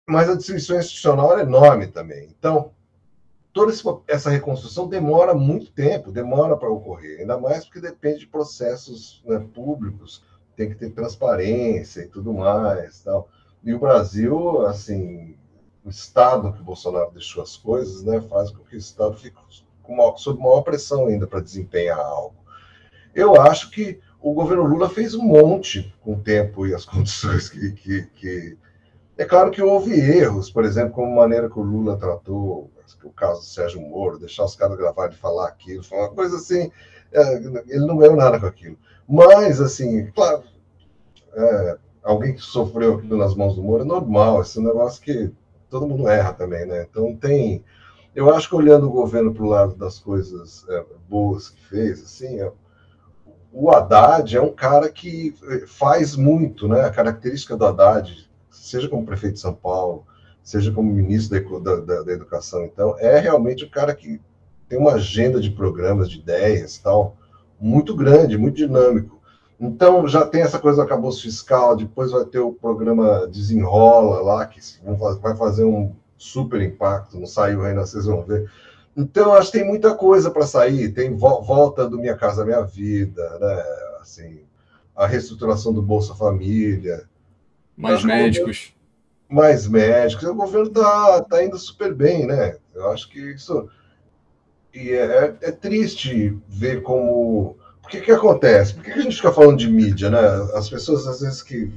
Mas 0.06 0.30
a 0.30 0.36
destruição 0.36 0.78
institucional 0.78 1.40
é 1.40 1.44
enorme 1.44 1.88
também. 1.88 2.28
Então, 2.38 2.74
toda 3.54 3.72
essa 4.10 4.30
reconstrução 4.30 4.90
demora 4.90 5.34
muito 5.34 5.72
tempo, 5.72 6.12
demora 6.12 6.58
para 6.58 6.70
ocorrer, 6.70 7.22
ainda 7.22 7.38
mais 7.38 7.64
porque 7.64 7.80
depende 7.80 8.20
de 8.20 8.28
processos 8.28 9.24
né, 9.26 9.48
públicos, 9.54 10.26
tem 10.58 10.68
que 10.68 10.76
ter 10.76 10.90
transparência 10.90 12.02
e 12.02 12.08
tudo 12.10 12.34
mais. 12.34 13.00
Tal. 13.00 13.30
E 13.64 13.74
o 13.74 13.80
Brasil, 13.80 14.66
assim, 14.66 15.38
o 15.86 15.90
estado 15.90 16.52
que 16.52 16.60
o 16.60 16.66
Bolsonaro 16.66 17.12
deixou 17.12 17.42
as 17.42 17.56
coisas, 17.56 18.04
né, 18.04 18.20
faz 18.20 18.52
com 18.52 18.62
que 18.66 18.76
o 18.76 18.78
Estado 18.78 19.16
fique 19.16 19.38
com 19.82 20.18
sob 20.18 20.38
maior 20.38 20.64
pressão 20.64 21.08
ainda 21.08 21.26
para 21.26 21.40
desempenhar 21.40 21.98
algo. 21.98 22.36
Eu 23.16 23.42
acho 23.42 23.72
que 23.72 24.02
o 24.22 24.34
governo 24.34 24.64
Lula 24.64 24.90
fez 24.90 25.16
um 25.16 25.24
monte 25.24 25.94
com 26.02 26.14
o 26.14 26.20
tempo 26.20 26.68
e 26.68 26.74
as 26.74 26.86
condições 26.86 27.50
que, 27.50 27.72
que, 27.72 28.04
que... 28.16 28.58
É 29.18 29.26
claro 29.26 29.52
que 29.52 29.62
houve 29.62 29.94
erros, 29.94 30.50
por 30.50 30.66
exemplo, 30.66 30.94
como 30.94 31.14
a 31.14 31.24
maneira 31.24 31.50
que 31.50 31.60
o 31.60 31.64
Lula 31.64 31.98
tratou 31.98 32.72
o 33.04 33.12
caso 33.12 33.40
do 33.40 33.46
Sérgio 33.46 33.82
Moro, 33.82 34.20
deixar 34.20 34.46
os 34.46 34.56
caras 34.56 34.78
gravarem 34.78 35.16
e 35.16 35.20
falar 35.20 35.48
aquilo, 35.48 35.84
foi 35.84 35.98
uma 35.98 36.10
coisa 36.10 36.38
assim, 36.38 36.72
é, 37.12 37.36
ele 37.68 37.86
não 37.86 37.98
ganhou 37.98 38.16
nada 38.16 38.40
com 38.40 38.46
aquilo. 38.46 38.78
Mas, 39.08 39.60
assim, 39.60 40.10
claro, 40.12 40.44
é, 41.34 41.78
alguém 42.04 42.34
que 42.34 42.42
sofreu 42.42 42.96
aquilo 42.96 43.18
nas 43.18 43.36
mãos 43.36 43.56
do 43.56 43.64
Moro 43.64 43.84
é 43.84 43.86
normal, 43.86 44.42
esse 44.42 44.60
é 44.60 44.62
negócio 44.62 45.02
que 45.02 45.32
todo 45.70 45.88
mundo 45.88 46.08
erra 46.08 46.34
também, 46.34 46.66
né? 46.66 46.86
Então 46.90 47.16
tem. 47.16 47.64
Eu 48.14 48.34
acho 48.34 48.50
que 48.50 48.56
olhando 48.56 48.88
o 48.88 48.92
governo 48.92 49.34
para 49.34 49.44
o 49.44 49.50
lado 49.50 49.76
das 49.76 49.98
coisas 49.98 50.66
é, 50.70 50.86
boas 51.08 51.50
que 51.50 51.66
fez, 51.66 52.04
assim, 52.04 52.40
é, 52.42 52.52
o 53.54 53.70
Haddad 53.70 54.36
é 54.36 54.42
um 54.42 54.54
cara 54.54 54.90
que 54.90 55.36
faz 55.68 56.16
muito, 56.16 56.68
né? 56.68 56.82
A 56.82 56.90
característica 56.90 57.58
do 57.58 57.66
Haddad, 57.66 58.30
seja 58.50 58.88
como 58.88 59.06
prefeito 59.06 59.34
de 59.34 59.40
São 59.40 59.54
Paulo, 59.54 60.06
seja 60.44 60.72
como 60.72 60.92
ministro 60.92 61.60
da, 61.60 61.76
da, 61.78 62.02
da, 62.04 62.12
educação. 62.12 62.64
Então, 62.64 62.96
é 62.98 63.20
realmente 63.20 63.66
um 63.66 63.70
cara 63.70 63.94
que 63.94 64.22
tem 64.70 64.80
uma 64.80 64.94
agenda 64.94 65.40
de 65.40 65.52
programas, 65.52 66.10
de 66.10 66.20
ideias 66.20 66.78
tal, 66.78 67.18
muito 67.60 67.96
grande, 67.96 68.38
muito 68.38 68.56
dinâmico. 68.56 69.20
Então, 69.60 70.08
já 70.08 70.26
tem 70.26 70.42
essa 70.42 70.58
coisa 70.58 70.78
do 70.78 70.84
acabouço 70.84 71.22
fiscal, 71.22 71.76
depois 71.76 72.12
vai 72.12 72.26
ter 72.26 72.40
o 72.40 72.54
programa 72.54 73.28
Desenrola 73.28 74.22
lá, 74.22 74.46
que 74.46 74.60
vai 75.22 75.36
fazer 75.36 75.66
um 75.66 75.94
super 76.18 76.62
impacto, 76.62 77.20
não 77.20 77.28
saiu 77.28 77.64
ainda, 77.64 77.86
vocês 77.86 78.06
vão 78.06 78.24
ver. 78.24 78.50
Então, 78.96 79.34
acho 79.34 79.52
que 79.52 79.60
tem 79.60 79.68
muita 79.68 79.96
coisa 79.96 80.30
para 80.30 80.46
sair. 80.46 80.92
Tem 80.94 81.16
volta 81.16 81.88
do 81.88 81.98
Minha 81.98 82.16
Casa 82.16 82.46
Minha 82.46 82.62
Vida, 82.62 83.38
né? 83.40 83.64
Assim, 84.02 84.42
a 84.96 85.08
reestruturação 85.08 85.74
do 85.74 85.82
Bolsa 85.82 86.14
Família. 86.16 87.10
Mais 87.78 88.04
médicos 88.04 88.74
mais 89.32 89.66
médicos. 89.66 90.28
O 90.28 90.36
governo 90.36 90.68
está 90.68 91.22
tá 91.22 91.44
indo 91.44 91.58
super 91.58 91.94
bem, 91.94 92.28
né? 92.28 92.58
Eu 92.76 92.92
acho 92.92 93.10
que 93.10 93.20
isso. 93.20 93.70
E 94.74 94.92
é, 94.92 95.36
é 95.42 95.52
triste 95.52 96.38
ver 96.48 96.84
como. 96.84 97.58
O 97.84 97.88
que, 97.88 98.02
que 98.02 98.12
acontece? 98.12 98.74
Por 98.74 98.84
que, 98.84 98.92
que 98.92 99.00
a 99.00 99.02
gente 99.02 99.16
fica 99.16 99.34
falando 99.34 99.58
de 99.58 99.70
mídia, 99.70 100.10
né? 100.10 100.20
As 100.54 100.70
pessoas, 100.70 101.08
às 101.08 101.22
vezes, 101.22 101.42
que. 101.42 101.72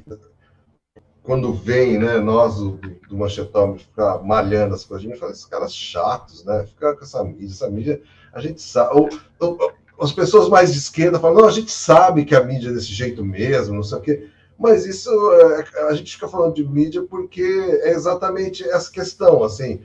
Quando 1.24 1.54
vem, 1.54 1.98
né, 1.98 2.18
nós 2.18 2.56
do, 2.56 2.72
do 3.08 3.16
Machetão, 3.16 3.78
ficar 3.78 4.22
malhando 4.22 4.74
as 4.74 4.84
coisas, 4.84 5.06
a 5.06 5.08
gente 5.10 5.18
fala, 5.18 5.32
esses 5.32 5.46
caras 5.46 5.74
chatos, 5.74 6.44
né? 6.44 6.64
Ficar 6.66 6.94
com 6.94 7.02
essa 7.02 7.24
mídia, 7.24 7.46
essa 7.46 7.70
mídia, 7.70 8.02
a 8.32 8.40
gente 8.40 8.60
sabe. 8.60 8.94
Ou, 8.94 9.08
ou, 9.40 9.72
as 9.98 10.12
pessoas 10.12 10.50
mais 10.50 10.72
de 10.72 10.78
esquerda 10.78 11.18
falam, 11.18 11.40
não, 11.40 11.48
a 11.48 11.52
gente 11.52 11.72
sabe 11.72 12.26
que 12.26 12.37
a 12.37 12.44
mídia 12.44 12.68
é 12.68 12.72
desse 12.72 12.92
jeito 12.92 13.24
mesmo, 13.24 13.74
não 13.74 13.82
sei 13.82 13.98
o 13.98 14.00
quê. 14.02 14.28
Mas 14.58 14.84
isso 14.84 15.10
é, 15.32 15.64
a 15.88 15.94
gente 15.94 16.12
fica 16.12 16.28
falando 16.28 16.54
de 16.54 16.64
mídia 16.66 17.02
porque 17.02 17.42
é 17.82 17.92
exatamente 17.92 18.62
essa 18.68 18.90
questão, 18.90 19.42
assim, 19.42 19.80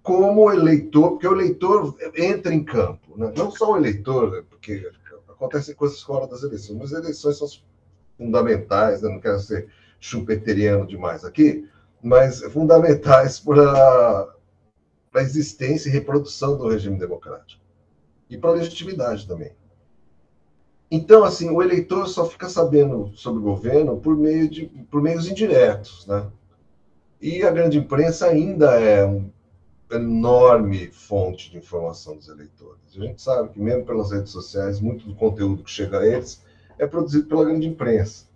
como 0.00 0.42
o 0.42 0.52
eleitor, 0.52 1.12
porque 1.12 1.26
o 1.26 1.34
eleitor 1.34 1.96
entra 2.14 2.54
em 2.54 2.62
campo, 2.62 3.18
né? 3.18 3.32
não 3.36 3.50
só 3.50 3.72
o 3.72 3.76
eleitor, 3.76 4.44
porque 4.48 4.88
acontecem 5.28 5.74
coisas 5.74 6.00
fora 6.02 6.26
das 6.26 6.42
eleições, 6.42 6.78
mas 6.78 6.92
as 6.92 7.02
eleições 7.02 7.38
são 7.38 7.48
fundamentais, 8.16 9.02
né? 9.02 9.08
não 9.08 9.20
quero 9.20 9.40
ser 9.40 9.66
chumpeteriano 10.04 10.86
demais 10.86 11.24
aqui, 11.24 11.66
mas 12.02 12.42
fundamentais 12.52 13.40
para 13.40 14.34
a 15.14 15.22
existência 15.22 15.88
e 15.88 15.92
reprodução 15.92 16.58
do 16.58 16.68
regime 16.68 16.98
democrático 16.98 17.62
e 18.28 18.36
para 18.36 18.50
a 18.50 18.54
legitimidade 18.54 19.26
também. 19.26 19.52
Então, 20.90 21.24
assim, 21.24 21.48
o 21.48 21.62
eleitor 21.62 22.06
só 22.06 22.26
fica 22.26 22.48
sabendo 22.50 23.12
sobre 23.16 23.40
o 23.40 23.42
governo 23.42 23.96
por, 23.96 24.14
meio 24.14 24.48
de, 24.48 24.66
por 24.90 25.00
meios 25.00 25.26
indiretos, 25.26 26.06
né? 26.06 26.30
E 27.20 27.42
a 27.42 27.50
grande 27.50 27.78
imprensa 27.78 28.26
ainda 28.26 28.78
é 28.78 29.04
uma 29.06 29.32
enorme 29.90 30.88
fonte 30.88 31.50
de 31.50 31.56
informação 31.56 32.16
dos 32.16 32.28
eleitores. 32.28 32.82
A 32.94 33.00
gente 33.00 33.22
sabe 33.22 33.48
que, 33.48 33.58
mesmo 33.58 33.86
pelas 33.86 34.12
redes 34.12 34.30
sociais, 34.30 34.80
muito 34.80 35.06
do 35.06 35.14
conteúdo 35.14 35.64
que 35.64 35.70
chega 35.70 36.00
a 36.00 36.06
eles 36.06 36.44
é 36.78 36.86
produzido 36.86 37.26
pela 37.26 37.46
grande 37.46 37.66
imprensa. 37.66 38.26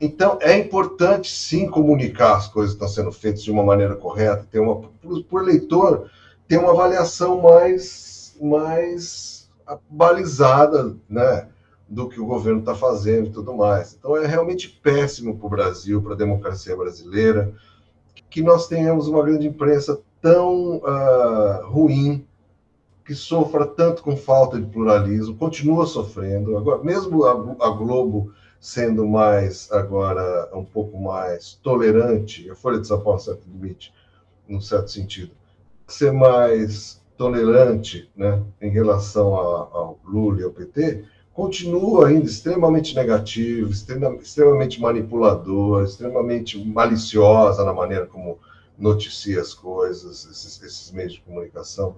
Então, 0.00 0.38
é 0.40 0.56
importante, 0.56 1.30
sim, 1.30 1.68
comunicar 1.68 2.36
as 2.36 2.46
coisas 2.48 2.74
que 2.74 2.84
estão 2.84 2.88
sendo 2.88 3.12
feitas 3.12 3.42
de 3.42 3.50
uma 3.50 3.64
maneira 3.64 3.96
correta, 3.96 4.46
ter 4.50 4.60
uma, 4.60 4.76
por, 4.76 5.22
por 5.24 5.42
eleitor, 5.42 6.08
ter 6.46 6.58
uma 6.58 6.70
avaliação 6.70 7.40
mais, 7.40 8.36
mais 8.40 9.50
balizada, 9.90 10.94
né? 11.08 11.48
do 11.88 12.08
que 12.08 12.20
o 12.20 12.26
governo 12.26 12.60
está 12.60 12.74
fazendo 12.74 13.28
e 13.28 13.32
tudo 13.32 13.56
mais. 13.56 13.96
Então 13.98 14.16
é 14.16 14.26
realmente 14.26 14.68
péssimo 14.68 15.38
para 15.38 15.46
o 15.46 15.50
Brasil, 15.50 16.02
para 16.02 16.12
a 16.12 16.16
democracia 16.16 16.76
brasileira, 16.76 17.54
que 18.28 18.42
nós 18.42 18.68
tenhamos 18.68 19.08
uma 19.08 19.22
grande 19.22 19.46
imprensa 19.46 19.98
tão 20.20 20.76
uh, 20.76 21.66
ruim, 21.66 22.26
que 23.04 23.14
sofra 23.14 23.64
tanto 23.64 24.02
com 24.02 24.14
falta 24.18 24.60
de 24.60 24.66
pluralismo, 24.66 25.34
continua 25.36 25.86
sofrendo. 25.86 26.58
Agora, 26.58 26.84
mesmo 26.84 27.24
a, 27.24 27.32
a 27.66 27.70
Globo 27.70 28.32
sendo 28.60 29.06
mais 29.06 29.70
agora 29.70 30.50
um 30.52 30.64
pouco 30.64 30.98
mais 30.98 31.58
tolerante, 31.62 32.50
a 32.50 32.54
Folha 32.54 32.80
de 32.80 32.86
São 32.86 33.00
Paulo, 33.00 33.20
certo 33.20 33.46
limite, 33.46 33.92
num 34.48 34.60
certo 34.60 34.90
sentido, 34.90 35.32
ser 35.86 36.12
mais 36.12 37.00
tolerante, 37.16 38.10
né, 38.16 38.42
em 38.60 38.70
relação 38.70 39.34
ao 39.34 39.98
Lula 40.04 40.40
e 40.40 40.44
ao 40.44 40.50
PT, 40.50 41.04
continua 41.32 42.08
ainda 42.08 42.26
extremamente 42.26 42.94
negativo, 42.94 43.70
extremamente 43.70 44.80
manipulador, 44.80 45.84
extremamente 45.84 46.58
maliciosa 46.64 47.64
na 47.64 47.72
maneira 47.72 48.06
como 48.06 48.38
noticia 48.78 49.40
as 49.40 49.54
coisas, 49.54 50.24
esses, 50.24 50.62
esses, 50.62 50.90
meios 50.92 51.14
de 51.14 51.20
comunicação, 51.20 51.96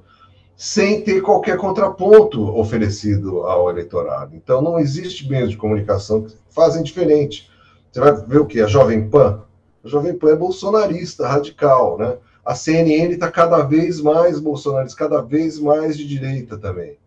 sem 0.61 1.01
ter 1.01 1.23
qualquer 1.23 1.57
contraponto 1.57 2.47
oferecido 2.55 3.45
ao 3.45 3.71
eleitorado. 3.71 4.37
Então, 4.37 4.61
não 4.61 4.79
existe 4.79 5.27
meios 5.27 5.49
de 5.49 5.57
comunicação 5.57 6.25
que 6.25 6.37
fazem 6.51 6.83
diferente. 6.83 7.51
Você 7.91 7.99
vai 7.99 8.15
ver 8.15 8.43
o 8.43 8.45
que? 8.45 8.61
A 8.61 8.67
Jovem 8.67 9.09
Pan? 9.09 9.43
A 9.83 9.89
Jovem 9.89 10.15
Pan 10.19 10.33
é 10.33 10.37
bolsonarista, 10.37 11.27
radical, 11.27 11.97
né? 11.97 12.19
A 12.45 12.55
CNN 12.55 13.15
está 13.15 13.31
cada 13.31 13.63
vez 13.63 14.03
mais 14.03 14.39
bolsonarista, 14.39 14.99
cada 14.99 15.23
vez 15.23 15.59
mais 15.59 15.97
de 15.97 16.07
direita 16.07 16.59
também. 16.59 16.99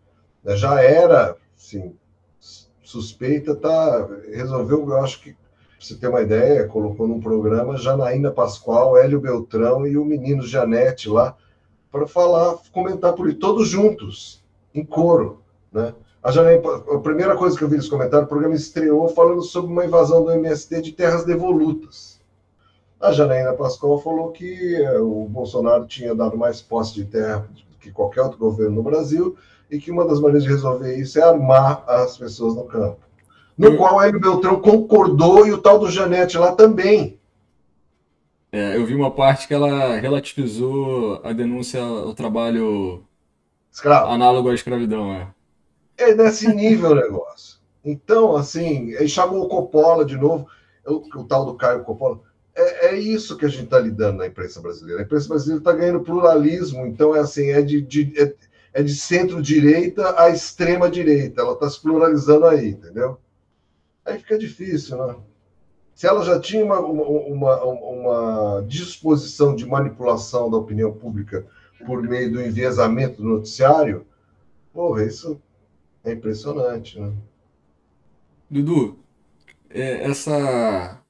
Já 0.44 0.82
era, 0.82 1.36
sim, 1.56 1.94
suspeita, 2.82 3.54
tá, 3.54 4.08
resolveu, 4.32 4.84
eu 4.84 4.96
acho 4.96 5.22
que, 5.22 5.36
você 5.78 5.94
ter 5.94 6.08
uma 6.08 6.22
ideia, 6.22 6.66
colocou 6.66 7.06
num 7.06 7.20
programa 7.20 7.76
Janaína 7.76 8.32
Pascoal, 8.32 8.96
Hélio 8.96 9.20
Beltrão 9.20 9.86
e 9.86 9.96
o 9.96 10.04
menino 10.04 10.42
Janete 10.42 11.08
lá, 11.08 11.36
para 11.94 12.08
falar, 12.08 12.56
comentar 12.72 13.12
por 13.12 13.28
ele, 13.28 13.36
todos 13.36 13.68
juntos, 13.68 14.42
em 14.74 14.84
coro, 14.84 15.38
né? 15.72 15.94
A, 16.20 16.32
Janaína, 16.32 16.60
a 16.90 16.98
primeira 16.98 17.36
coisa 17.36 17.56
que 17.56 17.62
eu 17.62 17.68
vi 17.68 17.76
eles 17.76 17.88
comentar, 17.88 18.24
o 18.24 18.26
programa 18.26 18.56
estreou 18.56 19.08
falando 19.10 19.42
sobre 19.42 19.70
uma 19.70 19.84
invasão 19.84 20.24
do 20.24 20.32
MST 20.32 20.82
de 20.82 20.90
terras 20.90 21.24
devolutas. 21.24 22.20
A 23.00 23.12
Janaína 23.12 23.52
Pascoal 23.52 24.00
falou 24.00 24.32
que 24.32 24.74
eh, 24.74 24.98
o 24.98 25.28
Bolsonaro 25.30 25.86
tinha 25.86 26.16
dado 26.16 26.36
mais 26.36 26.60
posse 26.60 26.94
de 26.94 27.04
terra 27.04 27.46
do 27.70 27.78
que 27.78 27.92
qualquer 27.92 28.22
outro 28.22 28.38
governo 28.38 28.74
no 28.74 28.82
Brasil 28.82 29.36
e 29.70 29.78
que 29.78 29.92
uma 29.92 30.04
das 30.04 30.18
maneiras 30.18 30.42
de 30.42 30.48
resolver 30.48 30.96
isso 30.96 31.20
é 31.20 31.22
armar 31.22 31.84
as 31.86 32.16
pessoas 32.16 32.56
no 32.56 32.64
campo. 32.64 32.98
No 33.56 33.70
hum. 33.70 33.76
qual 33.76 34.02
Hélio 34.02 34.18
Beltrão 34.18 34.60
concordou 34.60 35.46
e 35.46 35.52
o 35.52 35.58
tal 35.58 35.78
do 35.78 35.88
Janete 35.88 36.38
lá 36.38 36.56
também. 36.56 37.20
É, 38.54 38.76
eu 38.76 38.86
vi 38.86 38.94
uma 38.94 39.10
parte 39.10 39.48
que 39.48 39.52
ela 39.52 39.96
relativizou 39.96 41.20
a 41.24 41.32
denúncia 41.32 41.82
ao 41.82 42.14
trabalho 42.14 43.04
Escravo. 43.68 44.12
análogo 44.12 44.48
à 44.48 44.54
escravidão. 44.54 45.12
É. 45.12 45.28
É 45.96 46.14
nesse 46.14 46.46
nível 46.54 46.92
o 46.92 46.94
negócio. 46.94 47.58
Então, 47.84 48.36
assim, 48.36 48.92
ele 48.92 49.08
chamou 49.08 49.42
o 49.42 49.48
Coppola 49.48 50.04
de 50.04 50.16
novo, 50.16 50.46
o, 50.86 51.02
o 51.18 51.24
tal 51.24 51.46
do 51.46 51.56
Caio 51.56 51.82
Coppola. 51.82 52.20
É, 52.54 52.90
é, 52.90 52.96
isso 52.96 53.36
que 53.36 53.44
a 53.44 53.48
gente 53.48 53.64
está 53.64 53.80
lidando 53.80 54.18
na 54.18 54.28
imprensa 54.28 54.60
brasileira. 54.60 55.02
A 55.02 55.04
imprensa 55.04 55.26
brasileira 55.26 55.58
está 55.58 55.72
ganhando 55.72 56.04
pluralismo, 56.04 56.86
então 56.86 57.16
é 57.16 57.18
assim, 57.18 57.50
é 57.50 57.60
de, 57.60 57.80
de 57.80 58.12
é, 58.16 58.34
é 58.72 58.82
de 58.84 58.94
centro-direita 58.94 60.14
à 60.16 60.30
extrema-direita. 60.30 61.40
Ela 61.40 61.54
está 61.54 61.68
se 61.68 61.82
pluralizando 61.82 62.46
aí, 62.46 62.68
entendeu? 62.68 63.18
Aí 64.04 64.16
fica 64.16 64.38
difícil, 64.38 64.96
né? 65.04 65.16
Se 65.94 66.06
ela 66.06 66.24
já 66.24 66.40
tinha 66.40 66.64
uma, 66.64 66.80
uma, 66.80 67.64
uma, 67.64 68.64
disposição 68.66 69.54
de 69.54 69.64
manipulação 69.64 70.50
da 70.50 70.56
opinião 70.56 70.92
pública 70.92 71.46
por 71.86 72.02
meio 72.02 72.32
do 72.32 72.42
enviesamento 72.42 73.22
do 73.22 73.28
noticiário, 73.28 74.04
porra, 74.72 75.04
isso 75.04 75.40
é 76.02 76.12
impressionante, 76.12 76.98
né? 76.98 77.12
Dudu, 78.50 78.98
é, 79.70 80.04
essa 80.04 81.00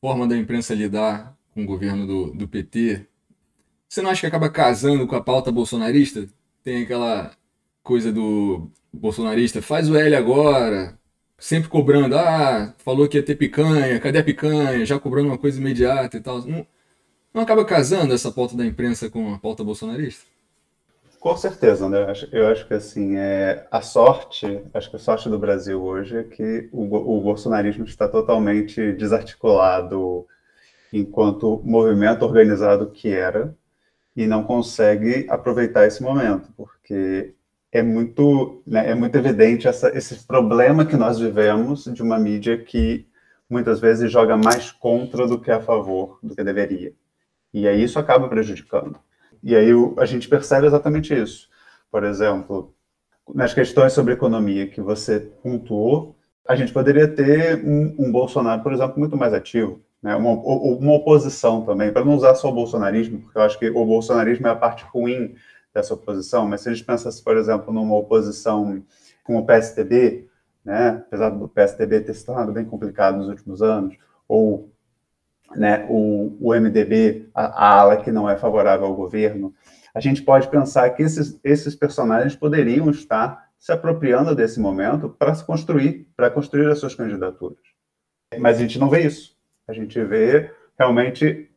forma 0.00 0.26
da 0.26 0.36
imprensa 0.36 0.74
lidar 0.74 1.36
com 1.52 1.62
o 1.62 1.66
governo 1.66 2.06
do, 2.06 2.32
do 2.32 2.48
PT, 2.48 3.06
você 3.88 4.02
não 4.02 4.10
acha 4.10 4.22
que 4.22 4.26
acaba 4.26 4.50
casando 4.50 5.06
com 5.06 5.14
a 5.14 5.22
pauta 5.22 5.52
bolsonarista? 5.52 6.26
Tem 6.64 6.82
aquela 6.82 7.30
coisa 7.82 8.10
do 8.10 8.68
bolsonarista, 8.92 9.62
faz 9.62 9.88
o 9.88 9.96
L 9.96 10.16
agora, 10.16 10.98
sempre 11.44 11.68
cobrando, 11.68 12.16
ah, 12.16 12.72
falou 12.78 13.06
que 13.06 13.18
ia 13.18 13.22
ter 13.22 13.34
picanha, 13.34 14.00
cadê 14.00 14.18
a 14.18 14.24
picanha? 14.24 14.86
Já 14.86 14.98
cobrando 14.98 15.28
uma 15.28 15.36
coisa 15.36 15.60
imediata 15.60 16.16
e 16.16 16.20
tal. 16.20 16.40
Não, 16.40 16.66
não 17.34 17.42
acaba 17.42 17.62
casando 17.66 18.14
essa 18.14 18.32
pauta 18.32 18.56
da 18.56 18.64
imprensa 18.64 19.10
com 19.10 19.34
a 19.34 19.38
pauta 19.38 19.62
bolsonarista? 19.62 20.24
Com 21.20 21.36
certeza, 21.36 21.84
André. 21.84 22.06
Eu 22.32 22.48
acho 22.48 22.66
que 22.66 22.72
assim, 22.72 23.16
é, 23.18 23.66
a 23.70 23.82
sorte, 23.82 24.62
acho 24.72 24.88
que 24.88 24.96
a 24.96 24.98
sorte 24.98 25.28
do 25.28 25.38
Brasil 25.38 25.82
hoje 25.82 26.16
é 26.16 26.22
que 26.22 26.70
o, 26.72 26.84
o 26.84 27.20
bolsonarismo 27.20 27.84
está 27.84 28.08
totalmente 28.08 28.92
desarticulado 28.92 30.26
enquanto 30.90 31.60
movimento 31.62 32.24
organizado 32.24 32.90
que 32.90 33.10
era 33.10 33.54
e 34.16 34.26
não 34.26 34.44
consegue 34.44 35.26
aproveitar 35.28 35.86
esse 35.86 36.02
momento, 36.02 36.48
porque 36.56 37.34
é 37.74 37.82
muito, 37.82 38.62
né, 38.64 38.88
é 38.88 38.94
muito 38.94 39.16
evidente 39.16 39.66
essa, 39.66 39.90
esse 39.98 40.24
problema 40.24 40.86
que 40.86 40.96
nós 40.96 41.18
vivemos 41.18 41.84
de 41.84 42.02
uma 42.02 42.16
mídia 42.16 42.56
que 42.56 43.04
muitas 43.50 43.80
vezes 43.80 44.12
joga 44.12 44.36
mais 44.36 44.70
contra 44.70 45.26
do 45.26 45.40
que 45.40 45.50
a 45.50 45.60
favor 45.60 46.20
do 46.22 46.36
que 46.36 46.44
deveria. 46.44 46.92
E 47.52 47.66
aí 47.66 47.82
isso 47.82 47.98
acaba 47.98 48.28
prejudicando. 48.28 48.96
E 49.42 49.56
aí 49.56 49.70
a 49.98 50.06
gente 50.06 50.28
percebe 50.28 50.68
exatamente 50.68 51.12
isso. 51.20 51.48
Por 51.90 52.04
exemplo, 52.04 52.72
nas 53.34 53.52
questões 53.52 53.92
sobre 53.92 54.14
economia 54.14 54.68
que 54.68 54.80
você 54.80 55.18
pontuou, 55.42 56.16
a 56.46 56.54
gente 56.54 56.72
poderia 56.72 57.08
ter 57.08 57.60
um, 57.64 57.92
um 57.98 58.12
Bolsonaro, 58.12 58.62
por 58.62 58.72
exemplo, 58.72 59.00
muito 59.00 59.16
mais 59.16 59.34
ativo, 59.34 59.80
né? 60.00 60.14
uma, 60.14 60.30
uma 60.30 60.92
oposição 60.92 61.62
também, 61.62 61.92
para 61.92 62.04
não 62.04 62.14
usar 62.14 62.36
só 62.36 62.50
o 62.50 62.54
bolsonarismo, 62.54 63.18
porque 63.22 63.36
eu 63.36 63.42
acho 63.42 63.58
que 63.58 63.68
o 63.68 63.84
bolsonarismo 63.84 64.46
é 64.46 64.50
a 64.50 64.56
parte 64.56 64.84
ruim 64.84 65.34
dessa 65.74 65.92
oposição, 65.92 66.46
mas 66.46 66.60
se 66.60 66.68
a 66.68 66.72
gente 66.72 66.84
pensasse, 66.84 67.22
por 67.22 67.36
exemplo, 67.36 67.74
numa 67.74 67.96
oposição 67.96 68.82
com 69.24 69.36
o 69.36 69.44
PSDB, 69.44 70.28
né, 70.64 71.02
apesar 71.06 71.30
do 71.30 71.48
PSDB 71.48 72.00
ter 72.00 72.14
se 72.14 72.24
tornado 72.24 72.52
bem 72.52 72.64
complicado 72.64 73.16
nos 73.16 73.28
últimos 73.28 73.60
anos, 73.60 73.96
ou 74.28 74.70
né, 75.56 75.84
o, 75.90 76.36
o 76.40 76.54
MDB, 76.54 77.28
a, 77.34 77.46
a, 77.46 77.80
ala 77.80 77.96
que 77.96 78.12
não 78.12 78.30
é 78.30 78.36
favorável 78.36 78.86
ao 78.86 78.94
governo, 78.94 79.52
a 79.92 80.00
gente 80.00 80.22
pode 80.22 80.48
pensar 80.48 80.88
que 80.90 81.02
esses, 81.02 81.38
esses 81.42 81.74
personagens 81.74 82.36
poderiam 82.36 82.88
estar 82.90 83.50
se 83.58 83.72
apropriando 83.72 84.34
desse 84.34 84.60
momento 84.60 85.08
para 85.08 85.34
se 85.34 85.44
construir, 85.44 86.08
para 86.16 86.30
construir 86.30 86.70
as 86.70 86.78
suas 86.78 86.94
candidaturas. 86.94 87.58
Mas 88.38 88.58
a 88.58 88.60
gente 88.60 88.78
não 88.78 88.90
vê 88.90 89.06
isso. 89.06 89.36
A 89.66 89.72
gente 89.72 90.02
vê 90.02 90.50
realmente 90.78 91.50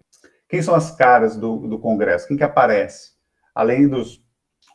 quem 0.47 0.61
são 0.61 0.73
as 0.73 0.91
caras 0.91 1.35
do, 1.35 1.67
do 1.67 1.79
Congresso, 1.79 2.27
quem 2.27 2.37
que 2.37 2.43
aparece 2.43 3.16
além 3.57 3.87
dos, 3.87 4.23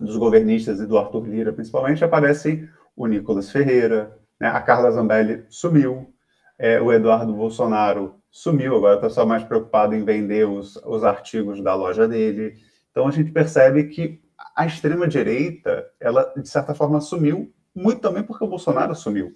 dos 0.00 0.16
governistas 0.16 0.80
e 0.80 0.86
do 0.86 0.98
Arthur 0.98 1.24
Lira, 1.24 1.52
principalmente, 1.52 2.04
aparecem 2.04 2.68
o 2.96 3.06
Nicolas 3.06 3.48
Ferreira, 3.48 4.18
né? 4.40 4.48
a 4.48 4.60
Carla 4.60 4.90
Zambelli 4.90 5.44
sumiu, 5.48 6.12
é, 6.58 6.80
o 6.80 6.92
Eduardo 6.92 7.32
Bolsonaro 7.32 8.16
sumiu, 8.28 8.74
agora 8.74 8.96
está 8.96 9.08
só 9.08 9.24
mais 9.24 9.44
preocupado 9.44 9.94
em 9.94 10.04
vender 10.04 10.48
os, 10.48 10.74
os 10.84 11.04
artigos 11.04 11.62
da 11.62 11.76
loja 11.76 12.08
dele. 12.08 12.56
Então 12.90 13.06
a 13.06 13.12
gente 13.12 13.30
percebe 13.30 13.84
que 13.84 14.20
a 14.56 14.66
extrema-direita, 14.66 15.86
ela, 16.00 16.34
de 16.36 16.48
certa 16.48 16.74
forma, 16.74 17.00
sumiu, 17.00 17.52
muito 17.72 18.00
também 18.00 18.24
porque 18.24 18.44
o 18.44 18.48
Bolsonaro 18.48 18.96
sumiu, 18.96 19.32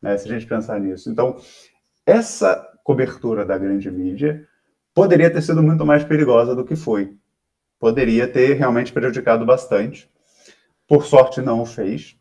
né? 0.00 0.16
se 0.16 0.28
a 0.28 0.32
gente 0.32 0.46
pensar 0.46 0.78
nisso. 0.78 1.10
Então, 1.10 1.36
essa 2.06 2.64
cobertura 2.84 3.44
da 3.44 3.58
grande 3.58 3.90
mídia 3.90 4.46
poderia 4.94 5.28
ter 5.28 5.42
sido 5.42 5.60
muito 5.60 5.84
mais 5.84 6.04
perigosa 6.04 6.54
do 6.54 6.64
que 6.64 6.76
foi 6.76 7.16
poderia 7.78 8.26
ter 8.26 8.54
realmente 8.54 8.92
prejudicado 8.92 9.44
bastante. 9.44 10.10
Por 10.88 11.04
sorte, 11.04 11.40
não 11.40 11.62
o 11.62 11.66
fez. 11.66 12.16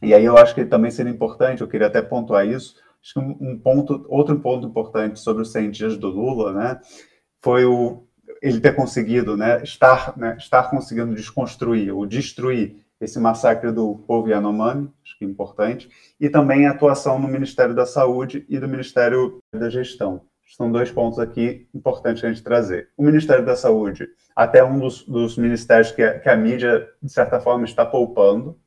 E 0.00 0.12
aí 0.14 0.24
eu 0.24 0.36
acho 0.36 0.54
que 0.54 0.64
também 0.64 0.90
seria 0.90 1.12
importante, 1.12 1.62
eu 1.62 1.68
queria 1.68 1.86
até 1.86 2.02
pontuar 2.02 2.46
isso, 2.46 2.74
acho 3.02 3.14
que 3.14 3.20
um 3.20 3.58
ponto, 3.58 4.04
outro 4.08 4.38
ponto 4.40 4.66
importante 4.66 5.20
sobre 5.20 5.42
os 5.42 5.52
100 5.52 5.70
dias 5.70 5.96
do 5.96 6.08
Lula, 6.08 6.52
né, 6.52 6.80
foi 7.40 7.64
o, 7.64 8.04
ele 8.42 8.60
ter 8.60 8.74
conseguido, 8.74 9.36
né, 9.36 9.62
estar, 9.62 10.16
né, 10.16 10.36
estar 10.38 10.70
conseguindo 10.70 11.14
desconstruir 11.14 11.94
ou 11.94 12.04
destruir 12.04 12.76
esse 13.00 13.18
massacre 13.18 13.70
do 13.70 13.96
povo 14.06 14.28
Yanomami, 14.28 14.90
acho 15.04 15.18
que 15.18 15.24
é 15.24 15.28
importante, 15.28 15.88
e 16.20 16.28
também 16.28 16.66
a 16.66 16.70
atuação 16.70 17.18
no 17.18 17.28
Ministério 17.28 17.74
da 17.74 17.86
Saúde 17.86 18.44
e 18.48 18.58
do 18.58 18.68
Ministério 18.68 19.38
da 19.52 19.68
Gestão. 19.68 20.22
São 20.56 20.70
dois 20.70 20.90
pontos 20.90 21.18
aqui 21.18 21.66
importantes 21.74 22.22
a 22.22 22.28
gente 22.28 22.42
trazer. 22.42 22.90
O 22.96 23.02
Ministério 23.02 23.44
da 23.44 23.56
Saúde, 23.56 24.06
até 24.36 24.62
um 24.62 24.78
dos, 24.78 25.02
dos 25.04 25.38
ministérios 25.38 25.90
que 25.92 26.02
a, 26.02 26.18
que 26.18 26.28
a 26.28 26.36
mídia, 26.36 26.86
de 27.02 27.10
certa 27.10 27.40
forma, 27.40 27.64
está 27.64 27.86
poupando, 27.86 28.58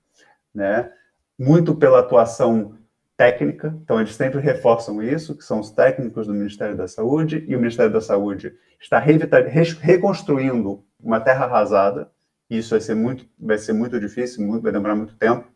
né? 0.53 0.91
muito 1.37 1.75
pela 1.75 1.99
atuação 1.99 2.75
técnica, 3.15 3.77
então 3.83 3.99
eles 3.99 4.15
sempre 4.15 4.41
reforçam 4.41 5.01
isso, 5.01 5.37
que 5.37 5.43
são 5.43 5.59
os 5.59 5.69
técnicos 5.69 6.25
do 6.27 6.33
Ministério 6.33 6.75
da 6.75 6.87
Saúde, 6.87 7.45
e 7.47 7.55
o 7.55 7.59
Ministério 7.59 7.93
da 7.93 8.01
Saúde 8.01 8.55
está 8.79 8.99
reconstruindo 8.99 10.83
uma 10.99 11.19
terra 11.19 11.45
arrasada, 11.45 12.09
isso 12.49 12.71
vai 12.71 12.81
ser 12.81 12.95
muito, 12.95 13.25
vai 13.39 13.57
ser 13.57 13.73
muito 13.73 13.99
difícil, 13.99 14.45
muito, 14.45 14.63
vai 14.63 14.71
demorar 14.71 14.95
muito 14.95 15.15
tempo, 15.15 15.47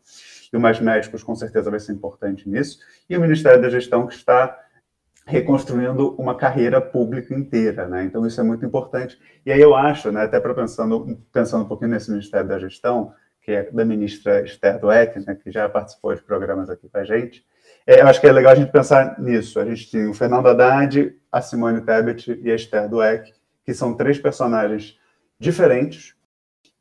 e 0.52 0.56
o 0.56 0.60
Mais 0.60 0.80
Médicos 0.80 1.22
com 1.22 1.34
certeza 1.34 1.70
vai 1.70 1.80
ser 1.80 1.92
importante 1.92 2.48
nisso, 2.48 2.78
e 3.08 3.16
o 3.16 3.20
Ministério 3.20 3.60
da 3.60 3.68
Gestão 3.68 4.06
que 4.06 4.14
está 4.14 4.56
reconstruindo 5.26 6.14
uma 6.16 6.34
carreira 6.34 6.80
pública 6.80 7.34
inteira, 7.34 7.86
né? 7.86 8.04
Então 8.04 8.26
isso 8.26 8.40
é 8.40 8.44
muito 8.44 8.64
importante. 8.64 9.18
E 9.44 9.52
aí 9.52 9.60
eu 9.60 9.74
acho, 9.74 10.10
né, 10.10 10.22
até 10.22 10.40
para 10.40 10.54
pensando 10.54 11.18
pensando 11.32 11.64
um 11.64 11.68
pouquinho 11.68 11.90
nesse 11.90 12.10
Ministério 12.10 12.48
da 12.48 12.58
Gestão, 12.58 13.12
que 13.42 13.52
é 13.52 13.70
da 13.70 13.84
ministra 13.84 14.42
Esther 14.42 14.78
Dweck, 14.80 15.24
né, 15.26 15.34
que 15.34 15.50
já 15.50 15.68
participou 15.68 16.14
de 16.14 16.22
programas 16.22 16.68
aqui 16.68 16.88
com 16.88 16.98
a 16.98 17.04
gente, 17.04 17.44
é, 17.86 18.02
eu 18.02 18.06
acho 18.06 18.20
que 18.20 18.26
é 18.26 18.32
legal 18.32 18.52
a 18.52 18.54
gente 18.54 18.70
pensar 18.70 19.18
nisso. 19.18 19.58
A 19.58 19.64
gente 19.64 19.90
tem 19.90 20.08
o 20.08 20.14
Fernando 20.14 20.46
Haddad, 20.46 21.14
a 21.30 21.40
Simone 21.40 21.80
Tebet 21.80 22.38
e 22.42 22.50
a 22.50 22.54
Esther 22.54 22.88
Dweck, 22.88 23.32
que 23.64 23.74
são 23.74 23.94
três 23.94 24.18
personagens 24.18 24.98
diferentes, 25.38 26.14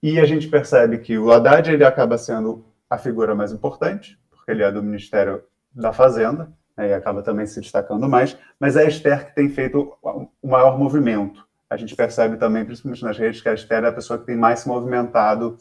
e 0.01 0.19
a 0.19 0.25
gente 0.25 0.47
percebe 0.47 0.97
que 0.99 1.17
o 1.17 1.31
Haddad 1.31 1.71
ele 1.71 1.83
acaba 1.83 2.17
sendo 2.17 2.65
a 2.89 2.97
figura 2.97 3.35
mais 3.35 3.51
importante, 3.51 4.19
porque 4.29 4.51
ele 4.51 4.63
é 4.63 4.71
do 4.71 4.83
Ministério 4.83 5.43
da 5.73 5.93
Fazenda, 5.93 6.51
né, 6.79 6.89
e 6.89 6.93
acaba 6.93 7.21
também 7.21 7.45
se 7.45 7.59
destacando 7.59 8.07
mais, 8.07 8.37
mas 8.57 8.77
é 8.77 8.83
a 8.83 8.87
Esther 8.87 9.27
que 9.27 9.35
tem 9.35 9.49
feito 9.49 9.93
o 10.01 10.47
maior 10.47 10.79
movimento. 10.79 11.45
A 11.69 11.75
gente 11.75 11.93
percebe 11.93 12.37
também, 12.37 12.63
principalmente 12.63 13.03
nas 13.03 13.17
redes, 13.17 13.41
que 13.41 13.49
a 13.49 13.53
Esther 13.53 13.83
é 13.83 13.87
a 13.87 13.91
pessoa 13.91 14.17
que 14.17 14.25
tem 14.25 14.37
mais 14.37 14.61
se 14.61 14.67
movimentado 14.67 15.57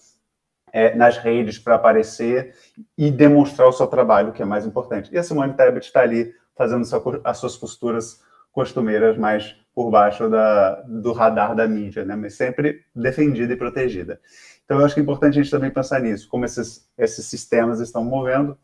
é, 0.73 0.95
nas 0.95 1.19
redes 1.19 1.59
para 1.59 1.75
aparecer 1.75 2.55
e 2.97 3.11
demonstrar 3.11 3.69
o 3.69 3.73
seu 3.73 3.89
trabalho, 3.89 4.33
que 4.33 4.41
é 4.41 4.45
mais 4.45 4.65
importante. 4.65 5.13
E 5.13 5.19
a 5.19 5.23
Simone 5.23 5.55
Tebet 5.55 5.87
está 5.87 6.03
ali 6.03 6.33
fazendo 6.57 6.87
as 7.25 7.39
suas 7.39 7.57
costuras 7.57 8.23
costumeiras 8.53 9.19
mais 9.19 9.57
por 9.75 9.91
baixo 9.91 10.29
da, 10.29 10.83
do 10.83 11.13
radar 11.13 11.55
da 11.55 11.67
mídia, 11.67 12.05
né? 12.05 12.17
mas 12.17 12.35
sempre 12.35 12.85
defendida 12.95 13.53
e 13.53 13.57
protegida. 13.57 14.21
Então, 14.65 14.79
eu 14.79 14.85
acho 14.85 14.95
que 14.95 15.01
é 15.01 15.03
importante 15.03 15.39
a 15.39 15.43
gente 15.43 15.51
também 15.51 15.71
pensar 15.71 16.01
nisso, 16.01 16.29
como 16.29 16.45
esses, 16.45 16.89
esses 16.97 17.25
sistemas 17.27 17.81
estão 17.81 18.05
movendo, 18.05 18.57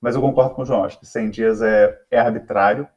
mas 0.00 0.14
eu 0.14 0.20
concordo 0.20 0.54
com 0.54 0.62
o 0.62 0.64
João, 0.64 0.84
acho 0.84 0.98
que 0.98 1.06
100 1.06 1.30
dias 1.30 1.62
é, 1.62 1.98
é 2.10 2.18
arbitrário 2.18 2.88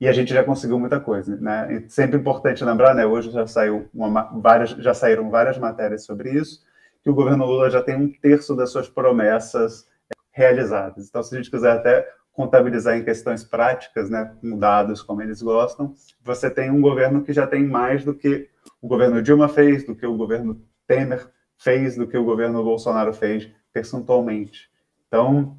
e 0.00 0.06
a 0.06 0.12
gente 0.12 0.32
já 0.32 0.44
conseguiu 0.44 0.78
muita 0.78 1.00
coisa, 1.00 1.36
né? 1.36 1.72
E 1.74 1.90
sempre 1.90 2.16
importante 2.16 2.64
lembrar, 2.64 2.94
né? 2.94 3.04
Hoje 3.04 3.30
já 3.30 3.46
saiu 3.46 3.88
uma, 3.92 4.22
várias, 4.40 4.70
já 4.70 4.94
saíram 4.94 5.28
várias 5.28 5.58
matérias 5.58 6.04
sobre 6.04 6.30
isso, 6.30 6.62
que 7.02 7.10
o 7.10 7.14
governo 7.14 7.44
Lula 7.44 7.68
já 7.68 7.82
tem 7.82 7.96
um 7.96 8.12
terço 8.12 8.54
das 8.54 8.70
suas 8.70 8.88
promessas 8.88 9.88
realizadas. 10.30 11.08
Então, 11.08 11.22
se 11.22 11.34
a 11.34 11.38
gente 11.38 11.50
quiser 11.50 11.72
até 11.72 12.08
contabilizar 12.32 12.96
em 12.96 13.04
questões 13.04 13.42
práticas, 13.42 14.08
né, 14.08 14.32
com 14.40 14.56
dados 14.56 15.02
como 15.02 15.20
eles 15.20 15.42
gostam, 15.42 15.92
você 16.22 16.48
tem 16.48 16.70
um 16.70 16.80
governo 16.80 17.24
que 17.24 17.32
já 17.32 17.44
tem 17.48 17.66
mais 17.66 18.04
do 18.04 18.14
que 18.14 18.48
o 18.80 18.86
governo 18.86 19.20
Dilma 19.20 19.48
fez, 19.48 19.84
do 19.84 19.96
que 19.96 20.06
o 20.06 20.16
governo 20.16 20.62
Temer 20.86 21.28
fez, 21.58 21.96
do 21.96 22.06
que 22.06 22.16
o 22.16 22.24
governo 22.24 22.62
Bolsonaro 22.62 23.12
fez 23.12 23.50
percentualmente. 23.72 24.70
Então, 25.08 25.58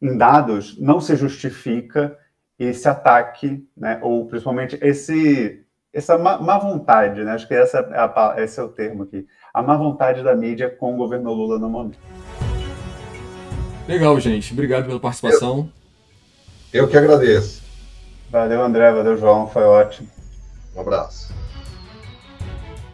em 0.00 0.16
dados 0.16 0.78
não 0.78 1.00
se 1.00 1.16
justifica 1.16 2.16
esse 2.58 2.88
ataque, 2.88 3.66
né, 3.76 3.98
ou 4.02 4.26
principalmente 4.26 4.78
esse, 4.80 5.62
essa 5.92 6.16
má, 6.16 6.38
má 6.38 6.58
vontade, 6.58 7.22
né, 7.22 7.32
acho 7.32 7.46
que 7.46 7.54
essa 7.54 7.78
é 7.78 7.98
a, 7.98 8.34
esse 8.38 8.58
é 8.58 8.62
o 8.62 8.68
termo 8.68 9.02
aqui, 9.02 9.26
a 9.52 9.62
má 9.62 9.76
vontade 9.76 10.22
da 10.22 10.34
mídia 10.34 10.70
com 10.70 10.94
o 10.94 10.96
governo 10.96 11.32
Lula 11.32 11.58
no 11.58 11.68
momento. 11.68 11.98
Legal, 13.88 14.18
gente. 14.18 14.52
Obrigado 14.52 14.86
pela 14.86 14.98
participação. 14.98 15.70
Eu, 16.72 16.84
eu 16.84 16.88
que 16.88 16.96
agradeço. 16.96 17.62
Valeu, 18.30 18.60
André. 18.62 18.92
Valeu, 18.92 19.16
João. 19.16 19.46
Foi 19.46 19.62
ótimo. 19.62 20.08
Um 20.74 20.80
abraço. 20.80 21.32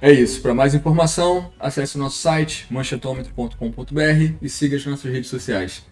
É 0.00 0.12
isso. 0.12 0.42
Para 0.42 0.52
mais 0.52 0.74
informação, 0.74 1.50
acesse 1.58 1.96
o 1.96 1.98
nosso 1.98 2.18
site 2.18 2.66
manchetômetro.com.br 2.70 4.34
e 4.42 4.48
siga 4.48 4.76
as 4.76 4.84
nossas 4.84 5.10
redes 5.10 5.30
sociais. 5.30 5.82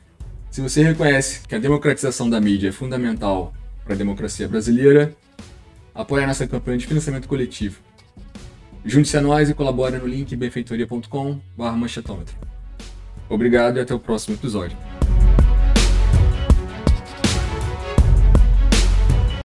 Se 0.51 0.61
você 0.61 0.83
reconhece 0.83 1.47
que 1.47 1.55
a 1.55 1.59
democratização 1.59 2.29
da 2.29 2.41
mídia 2.41 2.71
é 2.71 2.73
fundamental 2.73 3.55
para 3.85 3.95
a 3.95 3.97
democracia 3.97 4.49
brasileira, 4.49 5.15
apoie 5.95 6.25
a 6.25 6.27
nossa 6.27 6.47
campanha 6.47 6.79
de 6.79 6.87
financiamento 6.87 7.29
coletivo. 7.29 7.79
Junte-se 8.85 9.17
a 9.17 9.21
nós 9.21 9.49
e 9.49 9.55
colabore 9.55 9.97
no 9.99 10.07
link 10.07 10.35
benfeitoria.com.br. 10.35 11.41
Obrigado 13.29 13.77
e 13.77 13.81
até 13.81 13.95
o 13.95 14.01
próximo 14.01 14.35
episódio. 14.35 14.77